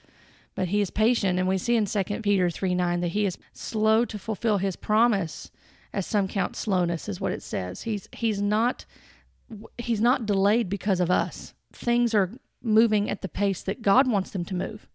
but 0.56 0.70
he 0.70 0.82
is 0.82 0.90
patient. 0.90 1.40
And 1.40 1.48
we 1.48 1.58
see 1.58 1.76
in 1.76 1.86
2 1.86 2.04
Peter 2.22 2.50
3 2.50 2.76
9 2.76 3.02
that 3.02 3.10
he 3.10 3.26
is 3.26 3.38
slow 3.54 4.06
to 4.06 4.20
fulfill 4.20 4.58
his 4.58 4.76
promise, 4.76 5.52
as 5.94 6.06
some 6.06 6.28
count 6.28 6.56
slowness 6.56 7.08
is 7.08 7.22
what 7.22 7.32
it 7.32 7.44
says. 7.44 7.84
He's 7.84 8.08
he's 8.12 8.42
not 8.42 8.86
he's 9.78 10.02
not 10.02 10.26
delayed 10.26 10.70
because 10.70 11.00
of 11.00 11.12
us. 11.12 11.54
Things 11.72 12.14
are 12.14 12.32
moving 12.62 13.10
at 13.10 13.22
the 13.22 13.30
pace 13.30 13.62
that 13.64 13.82
God 13.82 14.08
wants 14.10 14.32
them 14.32 14.46
to 14.46 14.56
move. 14.56 14.88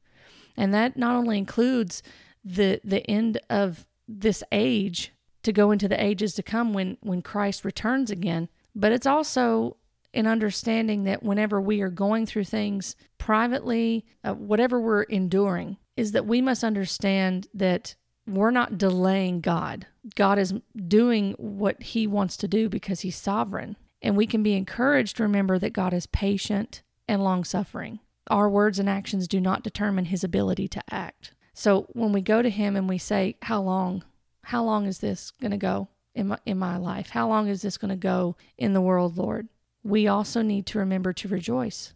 And 0.57 0.75
that 0.75 0.97
not 0.97 1.17
only 1.17 1.39
includes 1.39 2.03
the 2.45 2.81
the 2.85 3.09
end 3.09 3.41
of 3.49 3.87
this 4.07 4.43
age 4.53 5.13
to 5.43 5.53
go 5.53 5.71
into 5.71 5.89
the 5.89 6.03
ages 6.03 6.35
to 6.35 6.43
come 6.43 6.73
when 6.73 6.97
when 7.01 7.23
Christ 7.23 7.65
returns 7.65 8.11
again, 8.11 8.49
but 8.75 8.93
it's 8.93 9.07
also 9.07 9.77
an 10.15 10.27
understanding 10.27 11.05
that 11.05 11.23
whenever 11.23 11.61
we 11.61 11.81
are 11.81 11.91
going 11.91 12.27
through 12.27 12.45
things 12.45 12.97
privately, 13.19 14.05
uh, 14.25 14.35
whatever 14.35 14.81
we're 14.81 15.03
enduring, 15.03 15.77
is 15.97 16.13
that 16.13 16.27
we 16.27 16.41
must 16.41 16.65
understand 16.65 17.49
that 17.55 17.95
we're 18.27 18.51
not 18.51 18.79
delaying 18.79 19.41
God. 19.41 19.87
God 20.15 20.39
is 20.39 20.55
doing 20.87 21.35
what 21.39 21.83
he 21.83 22.07
wants 22.07 22.37
to 22.39 22.49
do 22.49 22.69
because 22.69 23.01
he's 23.01 23.17
sovereign. 23.17 23.77
And 24.03 24.17
we 24.17 24.27
can 24.27 24.43
be 24.43 24.55
encouraged 24.55 25.17
to 25.17 25.23
remember 25.25 25.59
that 25.59 25.73
God 25.73 25.93
is 25.93 26.07
patient 26.07 26.83
and 27.09 27.25
long 27.25 27.43
suffering. 27.45 27.99
Our 28.31 28.49
words 28.49 28.79
and 28.79 28.89
actions 28.89 29.27
do 29.27 29.41
not 29.41 29.65
determine 29.65 30.07
his 30.07 30.23
ability 30.23 30.69
to 30.69 30.83
act. 30.91 31.33
So 31.55 31.89
when 31.93 32.13
we 32.13 32.21
go 32.21 32.43
to 32.43 32.51
him 32.51 32.77
and 32.77 32.89
we 32.89 32.99
say, 32.99 33.37
How 33.43 33.61
long? 33.63 34.05
How 34.45 34.63
long 34.63 34.87
is 34.87 34.99
this 34.99 35.33
going 35.33 35.51
to 35.51 35.57
go 35.57 35.89
in 36.15 36.29
my, 36.29 36.39
in 36.47 36.59
my 36.59 36.77
life? 36.77 37.11
How 37.11 37.29
long 37.29 37.49
is 37.49 37.63
this 37.63 37.77
going 37.77 37.91
to 37.91 37.97
go 37.97 38.37
in 38.57 38.73
the 38.73 38.81
world, 38.81 39.19
Lord? 39.19 39.49
We 39.89 40.07
also 40.07 40.43
need 40.43 40.67
to 40.67 40.79
remember 40.79 41.15
to 41.15 41.29
rejoice. 41.29 41.95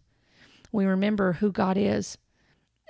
We 0.71 0.85
remember 0.85 1.33
who 1.33 1.51
God 1.51 1.77
is 1.77 2.17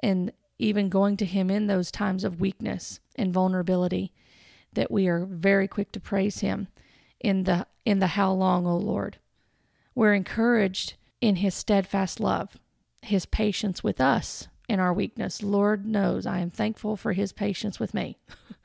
and 0.01 0.31
even 0.57 0.87
going 0.87 1.17
to 1.17 1.25
him 1.25 1.49
in 1.51 1.67
those 1.67 1.91
times 1.91 2.23
of 2.23 2.39
weakness 2.39 3.01
and 3.17 3.33
vulnerability 3.33 4.13
that 4.71 4.89
we 4.89 5.09
are 5.09 5.25
very 5.25 5.67
quick 5.67 5.91
to 5.91 5.99
praise 5.99 6.39
him 6.39 6.69
in 7.19 7.43
the 7.43 7.67
in 7.83 7.99
the 7.99 8.07
how 8.07 8.31
long 8.31 8.65
o 8.65 8.77
lord. 8.77 9.17
We're 9.93 10.13
encouraged 10.13 10.93
in 11.19 11.35
his 11.35 11.53
steadfast 11.53 12.21
love 12.21 12.57
his 13.01 13.25
patience 13.25 13.83
with 13.83 13.99
us 13.99 14.47
in 14.69 14.79
our 14.79 14.93
weakness. 14.93 15.43
Lord 15.43 15.85
knows 15.85 16.25
i 16.25 16.39
am 16.39 16.49
thankful 16.49 16.95
for 16.95 17.11
his 17.11 17.33
patience 17.33 17.77
with 17.77 17.93
me. 17.93 18.17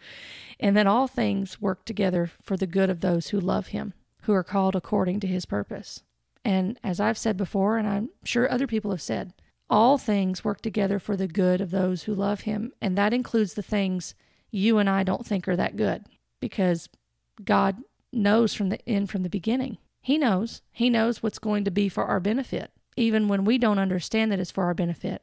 And 0.61 0.77
that 0.77 0.89
all 0.89 1.07
things 1.07 1.61
work 1.61 1.85
together 1.85 2.33
for 2.43 2.57
the 2.57 2.67
good 2.67 2.91
of 2.91 3.01
those 3.01 3.29
who 3.29 3.39
love 3.39 3.69
him 3.69 3.95
who 4.23 4.33
are 4.33 4.43
called 4.43 4.75
according 4.75 5.21
to 5.21 5.27
his 5.29 5.47
purpose 5.47 6.03
and 6.45 6.79
as 6.83 7.01
i've 7.01 7.19
said 7.19 7.37
before 7.37 7.79
and 7.79 7.89
i'm 7.89 8.09
sure 8.25 8.51
other 8.51 8.67
people 8.67 8.91
have 8.91 9.03
said 9.03 9.33
all 9.71 9.99
things 9.99 10.45
work 10.45 10.61
together 10.61 10.99
for 10.99 11.17
the 11.17 11.29
good 11.29 11.61
of 11.61 11.71
those 11.71 12.05
who 12.05 12.15
love 12.15 12.43
him. 12.43 12.73
And 12.81 12.97
that 12.97 13.13
includes 13.13 13.55
the 13.55 13.63
things 13.63 14.15
you 14.51 14.79
and 14.79 14.89
I 14.89 15.03
don't 15.03 15.27
think 15.27 15.47
are 15.47 15.57
that 15.57 15.77
good 15.77 16.07
because 16.41 16.89
God 17.45 17.77
knows 18.13 18.55
from 18.55 18.71
the 18.71 18.89
end 18.89 19.11
from 19.11 19.23
the 19.23 19.29
beginning. 19.29 19.79
He 20.01 20.17
knows. 20.17 20.63
He 20.73 20.89
knows 20.89 21.23
what's 21.23 21.39
going 21.39 21.65
to 21.65 21.71
be 21.71 21.89
for 21.89 22.05
our 22.05 22.21
benefit, 22.21 22.71
even 22.97 23.29
when 23.29 23.45
we 23.45 23.59
don't 23.59 23.79
understand 23.79 24.33
that 24.33 24.41
it's 24.41 24.51
for 24.51 24.65
our 24.65 24.75
benefit, 24.75 25.23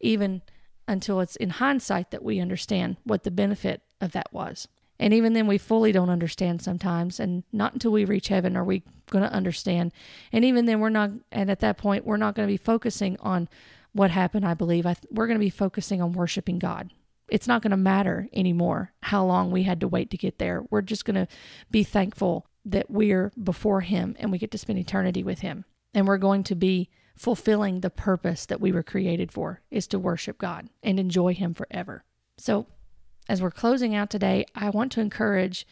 even 0.00 0.40
until 0.88 1.20
it's 1.20 1.36
in 1.36 1.50
hindsight 1.50 2.10
that 2.10 2.24
we 2.24 2.40
understand 2.40 2.96
what 3.04 3.24
the 3.24 3.30
benefit 3.30 3.82
of 4.00 4.12
that 4.12 4.32
was. 4.32 4.68
And 5.02 5.12
even 5.12 5.32
then, 5.32 5.48
we 5.48 5.58
fully 5.58 5.90
don't 5.90 6.10
understand 6.10 6.62
sometimes. 6.62 7.18
And 7.18 7.42
not 7.52 7.72
until 7.72 7.90
we 7.90 8.04
reach 8.04 8.28
heaven 8.28 8.56
are 8.56 8.62
we 8.62 8.84
going 9.10 9.24
to 9.24 9.32
understand. 9.32 9.90
And 10.30 10.44
even 10.44 10.66
then, 10.66 10.78
we're 10.78 10.90
not, 10.90 11.10
and 11.32 11.50
at 11.50 11.58
that 11.58 11.76
point, 11.76 12.06
we're 12.06 12.16
not 12.16 12.36
going 12.36 12.46
to 12.46 12.52
be 12.52 12.56
focusing 12.56 13.16
on 13.18 13.48
what 13.92 14.12
happened, 14.12 14.46
I 14.46 14.54
believe. 14.54 14.86
I 14.86 14.94
we're 15.10 15.26
going 15.26 15.40
to 15.40 15.44
be 15.44 15.50
focusing 15.50 16.00
on 16.00 16.12
worshiping 16.12 16.60
God. 16.60 16.92
It's 17.28 17.48
not 17.48 17.62
going 17.62 17.72
to 17.72 17.76
matter 17.76 18.28
anymore 18.32 18.92
how 19.02 19.24
long 19.24 19.50
we 19.50 19.64
had 19.64 19.80
to 19.80 19.88
wait 19.88 20.08
to 20.10 20.16
get 20.16 20.38
there. 20.38 20.62
We're 20.70 20.82
just 20.82 21.04
going 21.04 21.16
to 21.16 21.26
be 21.68 21.82
thankful 21.82 22.46
that 22.64 22.88
we're 22.88 23.32
before 23.42 23.80
Him 23.80 24.14
and 24.20 24.30
we 24.30 24.38
get 24.38 24.52
to 24.52 24.58
spend 24.58 24.78
eternity 24.78 25.24
with 25.24 25.40
Him. 25.40 25.64
And 25.92 26.06
we're 26.06 26.16
going 26.16 26.44
to 26.44 26.54
be 26.54 26.90
fulfilling 27.16 27.80
the 27.80 27.90
purpose 27.90 28.46
that 28.46 28.60
we 28.60 28.70
were 28.70 28.84
created 28.84 29.32
for 29.32 29.62
is 29.68 29.88
to 29.88 29.98
worship 29.98 30.38
God 30.38 30.68
and 30.80 31.00
enjoy 31.00 31.34
Him 31.34 31.54
forever. 31.54 32.04
So, 32.38 32.68
as 33.28 33.42
we're 33.42 33.50
closing 33.50 33.94
out 33.94 34.10
today, 34.10 34.44
I 34.54 34.70
want 34.70 34.92
to 34.92 35.00
encourage 35.00 35.66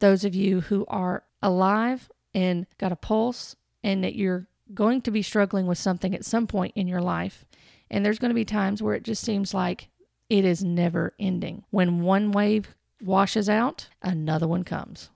those 0.00 0.24
of 0.24 0.34
you 0.34 0.60
who 0.62 0.84
are 0.88 1.24
alive 1.42 2.10
and 2.34 2.66
got 2.78 2.92
a 2.92 2.96
pulse 2.96 3.56
and 3.82 4.02
that 4.02 4.16
you're 4.16 4.46
going 4.72 5.02
to 5.02 5.10
be 5.10 5.22
struggling 5.22 5.66
with 5.66 5.78
something 5.78 6.14
at 6.14 6.24
some 6.24 6.46
point 6.46 6.72
in 6.74 6.88
your 6.88 7.00
life. 7.00 7.44
And 7.90 8.04
there's 8.04 8.18
going 8.18 8.30
to 8.30 8.34
be 8.34 8.44
times 8.44 8.82
where 8.82 8.94
it 8.94 9.04
just 9.04 9.22
seems 9.22 9.54
like 9.54 9.88
it 10.30 10.44
is 10.44 10.64
never 10.64 11.14
ending. 11.18 11.64
When 11.70 12.00
one 12.00 12.32
wave 12.32 12.74
washes 13.02 13.48
out, 13.48 13.88
another 14.02 14.48
one 14.48 14.64
comes, 14.64 15.10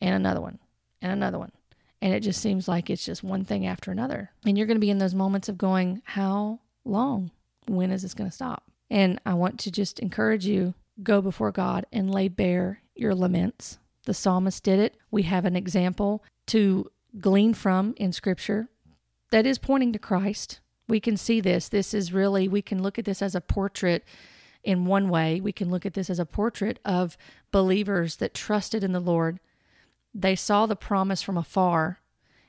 and 0.00 0.14
another 0.14 0.40
one, 0.40 0.58
and 1.00 1.12
another 1.12 1.38
one. 1.38 1.52
And 2.00 2.12
it 2.12 2.20
just 2.20 2.42
seems 2.42 2.66
like 2.66 2.90
it's 2.90 3.04
just 3.04 3.22
one 3.22 3.44
thing 3.44 3.66
after 3.66 3.92
another. 3.92 4.30
And 4.44 4.58
you're 4.58 4.66
going 4.66 4.76
to 4.76 4.80
be 4.80 4.90
in 4.90 4.98
those 4.98 5.14
moments 5.14 5.48
of 5.48 5.56
going, 5.56 6.02
How 6.04 6.58
long? 6.84 7.30
When 7.68 7.92
is 7.92 8.02
this 8.02 8.14
going 8.14 8.28
to 8.28 8.34
stop? 8.34 8.64
And 8.90 9.20
I 9.24 9.34
want 9.34 9.60
to 9.60 9.70
just 9.70 10.00
encourage 10.00 10.44
you 10.44 10.74
go 11.02 11.20
before 11.20 11.52
God 11.52 11.86
and 11.92 12.10
lay 12.10 12.28
bare 12.28 12.82
your 12.94 13.14
laments. 13.14 13.78
The 14.04 14.14
psalmist 14.14 14.62
did 14.64 14.78
it. 14.78 14.96
We 15.10 15.22
have 15.22 15.44
an 15.44 15.56
example 15.56 16.24
to 16.48 16.90
glean 17.18 17.54
from 17.54 17.94
in 17.96 18.12
scripture 18.12 18.68
that 19.30 19.46
is 19.46 19.58
pointing 19.58 19.92
to 19.92 19.98
Christ. 19.98 20.60
We 20.88 21.00
can 21.00 21.16
see 21.16 21.40
this. 21.40 21.68
This 21.68 21.94
is 21.94 22.12
really, 22.12 22.48
we 22.48 22.62
can 22.62 22.82
look 22.82 22.98
at 22.98 23.04
this 23.04 23.22
as 23.22 23.34
a 23.34 23.40
portrait 23.40 24.04
in 24.62 24.84
one 24.84 25.08
way. 25.08 25.40
We 25.40 25.52
can 25.52 25.70
look 25.70 25.86
at 25.86 25.94
this 25.94 26.10
as 26.10 26.18
a 26.18 26.26
portrait 26.26 26.78
of 26.84 27.16
believers 27.50 28.16
that 28.16 28.34
trusted 28.34 28.84
in 28.84 28.92
the 28.92 29.00
Lord. 29.00 29.40
They 30.14 30.36
saw 30.36 30.66
the 30.66 30.76
promise 30.76 31.22
from 31.22 31.38
afar 31.38 32.00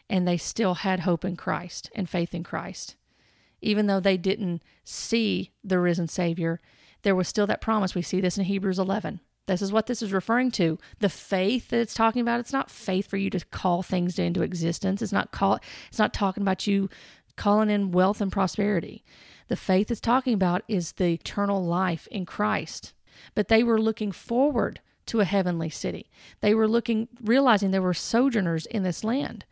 and 0.10 0.28
they 0.28 0.38
still 0.38 0.76
had 0.76 1.02
hope 1.02 1.24
in 1.24 1.36
Christ 1.36 1.90
and 1.96 2.10
faith 2.10 2.36
in 2.36 2.44
Christ. 2.44 2.96
Even 3.62 3.88
though 3.88 4.02
they 4.02 4.18
didn't 4.18 4.62
see 4.84 5.52
the 5.64 5.80
risen 5.80 6.08
Savior, 6.08 6.60
there 7.04 7.16
was 7.16 7.28
still 7.28 7.48
that 7.48 7.62
promise. 7.62 7.96
We 7.96 8.02
see 8.02 8.20
this 8.20 8.38
in 8.38 8.46
Hebrews 8.46 8.80
11. 8.80 9.20
This 9.46 9.62
is 9.62 9.74
what 9.74 9.88
this 9.88 10.02
is 10.02 10.14
referring 10.14 10.52
to. 10.52 10.80
The 11.00 11.10
faith 11.10 11.70
that 11.70 11.80
it's 11.80 11.94
talking 11.94 12.22
about, 12.22 12.40
it's 12.40 12.54
not 12.54 12.72
faith 12.72 13.08
for 13.08 13.18
you 13.18 13.30
to 13.30 13.46
call 13.48 13.84
things 13.84 14.18
into 14.18 14.42
existence. 14.42 15.02
It's 15.02 15.12
not 15.12 15.32
call 15.32 15.60
it's 15.90 16.00
not 16.00 16.14
talking 16.14 16.42
about 16.42 16.66
you 16.66 16.90
calling 17.36 17.70
in 17.70 17.92
wealth 17.92 18.22
and 18.22 18.32
prosperity. 18.32 19.04
The 19.50 19.56
faith 19.56 19.92
it's 19.92 20.00
talking 20.00 20.34
about 20.34 20.64
is 20.68 20.94
the 20.94 21.14
eternal 21.14 21.64
life 21.64 22.08
in 22.08 22.26
Christ. 22.26 22.94
But 23.36 23.50
they 23.50 23.64
were 23.64 23.82
looking 23.82 24.12
forward 24.12 24.80
to 25.08 25.20
a 25.20 25.26
heavenly 25.26 25.70
city. 25.70 26.10
They 26.40 26.56
were 26.56 26.68
looking 26.68 27.10
realizing 27.22 27.72
there 27.72 27.82
were 27.82 27.94
sojourners 27.94 28.66
in 28.68 28.84
this 28.84 29.04
land 29.04 29.46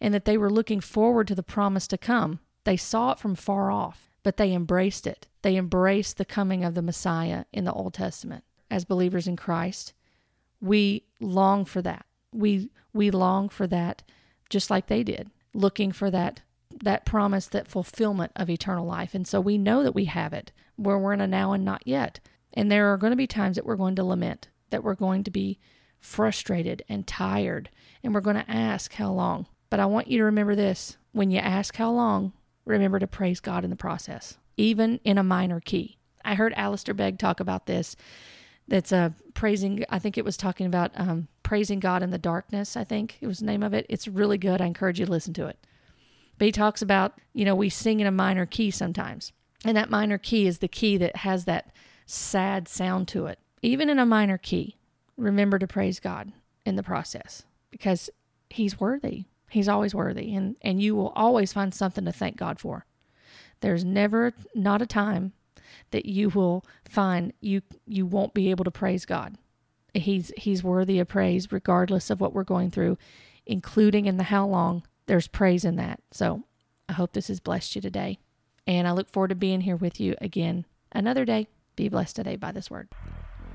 and 0.00 0.14
that 0.14 0.24
they 0.24 0.38
were 0.38 0.50
looking 0.50 0.80
forward 0.80 1.26
to 1.28 1.34
the 1.34 1.42
promise 1.42 1.88
to 1.88 1.98
come. 1.98 2.38
They 2.64 2.76
saw 2.76 3.12
it 3.12 3.18
from 3.18 3.34
far 3.34 3.72
off, 3.72 4.08
but 4.22 4.36
they 4.36 4.52
embraced 4.52 5.06
it. 5.06 5.26
They 5.42 5.56
embraced 5.56 6.16
the 6.16 6.24
coming 6.24 6.64
of 6.64 6.74
the 6.74 6.82
Messiah 6.82 7.44
in 7.52 7.64
the 7.64 7.72
Old 7.72 7.94
Testament 7.94 8.44
as 8.72 8.86
believers 8.86 9.28
in 9.28 9.36
Christ, 9.36 9.92
we 10.60 11.04
long 11.20 11.66
for 11.66 11.82
that. 11.82 12.06
We 12.32 12.70
we 12.94 13.10
long 13.10 13.50
for 13.50 13.66
that 13.66 14.02
just 14.48 14.70
like 14.70 14.86
they 14.86 15.02
did, 15.02 15.30
looking 15.52 15.92
for 15.92 16.10
that 16.10 16.40
that 16.82 17.04
promise, 17.04 17.46
that 17.48 17.68
fulfillment 17.68 18.32
of 18.34 18.48
eternal 18.48 18.86
life. 18.86 19.14
And 19.14 19.28
so 19.28 19.40
we 19.40 19.58
know 19.58 19.82
that 19.82 19.94
we 19.94 20.06
have 20.06 20.32
it 20.32 20.52
where 20.76 20.98
we're 20.98 21.12
in 21.12 21.20
a 21.20 21.26
now 21.26 21.52
and 21.52 21.66
not 21.66 21.82
yet. 21.86 22.18
And 22.54 22.72
there 22.72 22.90
are 22.90 22.96
going 22.96 23.10
to 23.12 23.16
be 23.16 23.26
times 23.26 23.56
that 23.56 23.66
we're 23.66 23.76
going 23.76 23.94
to 23.96 24.04
lament, 24.04 24.48
that 24.70 24.82
we're 24.82 24.94
going 24.94 25.22
to 25.24 25.30
be 25.30 25.58
frustrated 26.00 26.82
and 26.88 27.06
tired, 27.06 27.68
and 28.02 28.14
we're 28.14 28.22
going 28.22 28.36
to 28.36 28.50
ask 28.50 28.94
how 28.94 29.12
long. 29.12 29.46
But 29.68 29.80
I 29.80 29.86
want 29.86 30.08
you 30.08 30.18
to 30.18 30.24
remember 30.24 30.54
this 30.54 30.96
when 31.12 31.30
you 31.30 31.38
ask 31.38 31.76
how 31.76 31.90
long, 31.90 32.32
remember 32.64 32.98
to 32.98 33.06
praise 33.06 33.40
God 33.40 33.64
in 33.64 33.70
the 33.70 33.76
process, 33.76 34.38
even 34.56 35.00
in 35.04 35.18
a 35.18 35.22
minor 35.22 35.60
key. 35.60 35.98
I 36.24 36.34
heard 36.34 36.54
Alistair 36.54 36.94
Begg 36.94 37.18
talk 37.18 37.40
about 37.40 37.66
this 37.66 37.96
that's 38.68 38.92
a 38.92 39.12
praising 39.34 39.84
i 39.90 39.98
think 39.98 40.16
it 40.16 40.24
was 40.24 40.36
talking 40.36 40.66
about 40.66 40.90
um, 40.94 41.28
praising 41.42 41.80
god 41.80 42.02
in 42.02 42.10
the 42.10 42.18
darkness 42.18 42.76
i 42.76 42.84
think 42.84 43.18
it 43.20 43.26
was 43.26 43.40
the 43.40 43.44
name 43.44 43.62
of 43.62 43.74
it. 43.74 43.86
It's 43.88 44.08
really 44.08 44.38
good. 44.38 44.60
I 44.60 44.66
encourage 44.66 45.00
you 45.00 45.06
to 45.06 45.12
listen 45.12 45.34
to 45.34 45.46
it. 45.46 45.58
But 46.38 46.46
he 46.46 46.52
talks 46.52 46.82
about 46.82 47.14
you 47.32 47.44
know 47.44 47.54
we 47.54 47.68
sing 47.68 48.00
in 48.00 48.06
a 48.06 48.12
minor 48.12 48.46
key 48.46 48.70
sometimes 48.70 49.32
and 49.64 49.76
that 49.76 49.90
minor 49.90 50.18
key 50.18 50.46
is 50.46 50.58
the 50.58 50.68
key 50.68 50.96
that 50.96 51.16
has 51.16 51.44
that 51.44 51.72
sad 52.06 52.66
sound 52.66 53.08
to 53.08 53.26
it. 53.26 53.38
Even 53.62 53.88
in 53.88 53.98
a 53.98 54.06
minor 54.06 54.38
key 54.38 54.76
remember 55.16 55.58
to 55.58 55.66
praise 55.66 56.00
god 56.00 56.32
in 56.64 56.76
the 56.76 56.82
process 56.82 57.44
because 57.70 58.10
he's 58.48 58.80
worthy 58.80 59.24
he's 59.52 59.68
always 59.68 59.94
worthy 59.94 60.34
and 60.34 60.56
and 60.62 60.82
you 60.82 60.94
will 60.94 61.10
always 61.10 61.52
find 61.52 61.74
something 61.74 62.04
to 62.04 62.12
thank 62.12 62.36
god 62.36 62.58
for 62.58 62.84
there's 63.62 63.84
never 63.84 64.32
not 64.54 64.82
a 64.82 64.86
time 64.86 65.32
that 65.90 66.06
you 66.06 66.28
will 66.28 66.64
find 66.88 67.32
you 67.40 67.62
you 67.86 68.04
won't 68.04 68.34
be 68.34 68.50
able 68.50 68.64
to 68.64 68.70
praise 68.70 69.06
God. 69.06 69.38
He's 69.94 70.32
he's 70.36 70.64
worthy 70.64 70.98
of 70.98 71.08
praise 71.08 71.50
regardless 71.50 72.10
of 72.10 72.20
what 72.20 72.34
we're 72.34 72.44
going 72.44 72.70
through, 72.70 72.98
including 73.46 74.06
in 74.06 74.16
the 74.18 74.24
how 74.24 74.46
long. 74.46 74.82
There's 75.06 75.28
praise 75.28 75.64
in 75.64 75.76
that. 75.76 76.00
So 76.10 76.44
I 76.88 76.92
hope 76.92 77.12
this 77.12 77.28
has 77.28 77.40
blessed 77.40 77.74
you 77.74 77.82
today. 77.82 78.18
And 78.66 78.86
I 78.86 78.92
look 78.92 79.10
forward 79.10 79.28
to 79.28 79.34
being 79.34 79.62
here 79.62 79.76
with 79.76 80.00
you 80.00 80.14
again 80.20 80.66
another 80.92 81.24
day. 81.24 81.48
Be 81.74 81.88
blessed 81.88 82.16
today 82.16 82.36
by 82.36 82.52
this 82.52 82.70
word. 82.70 82.88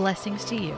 Blessings 0.00 0.46
to 0.46 0.56
you. 0.56 0.74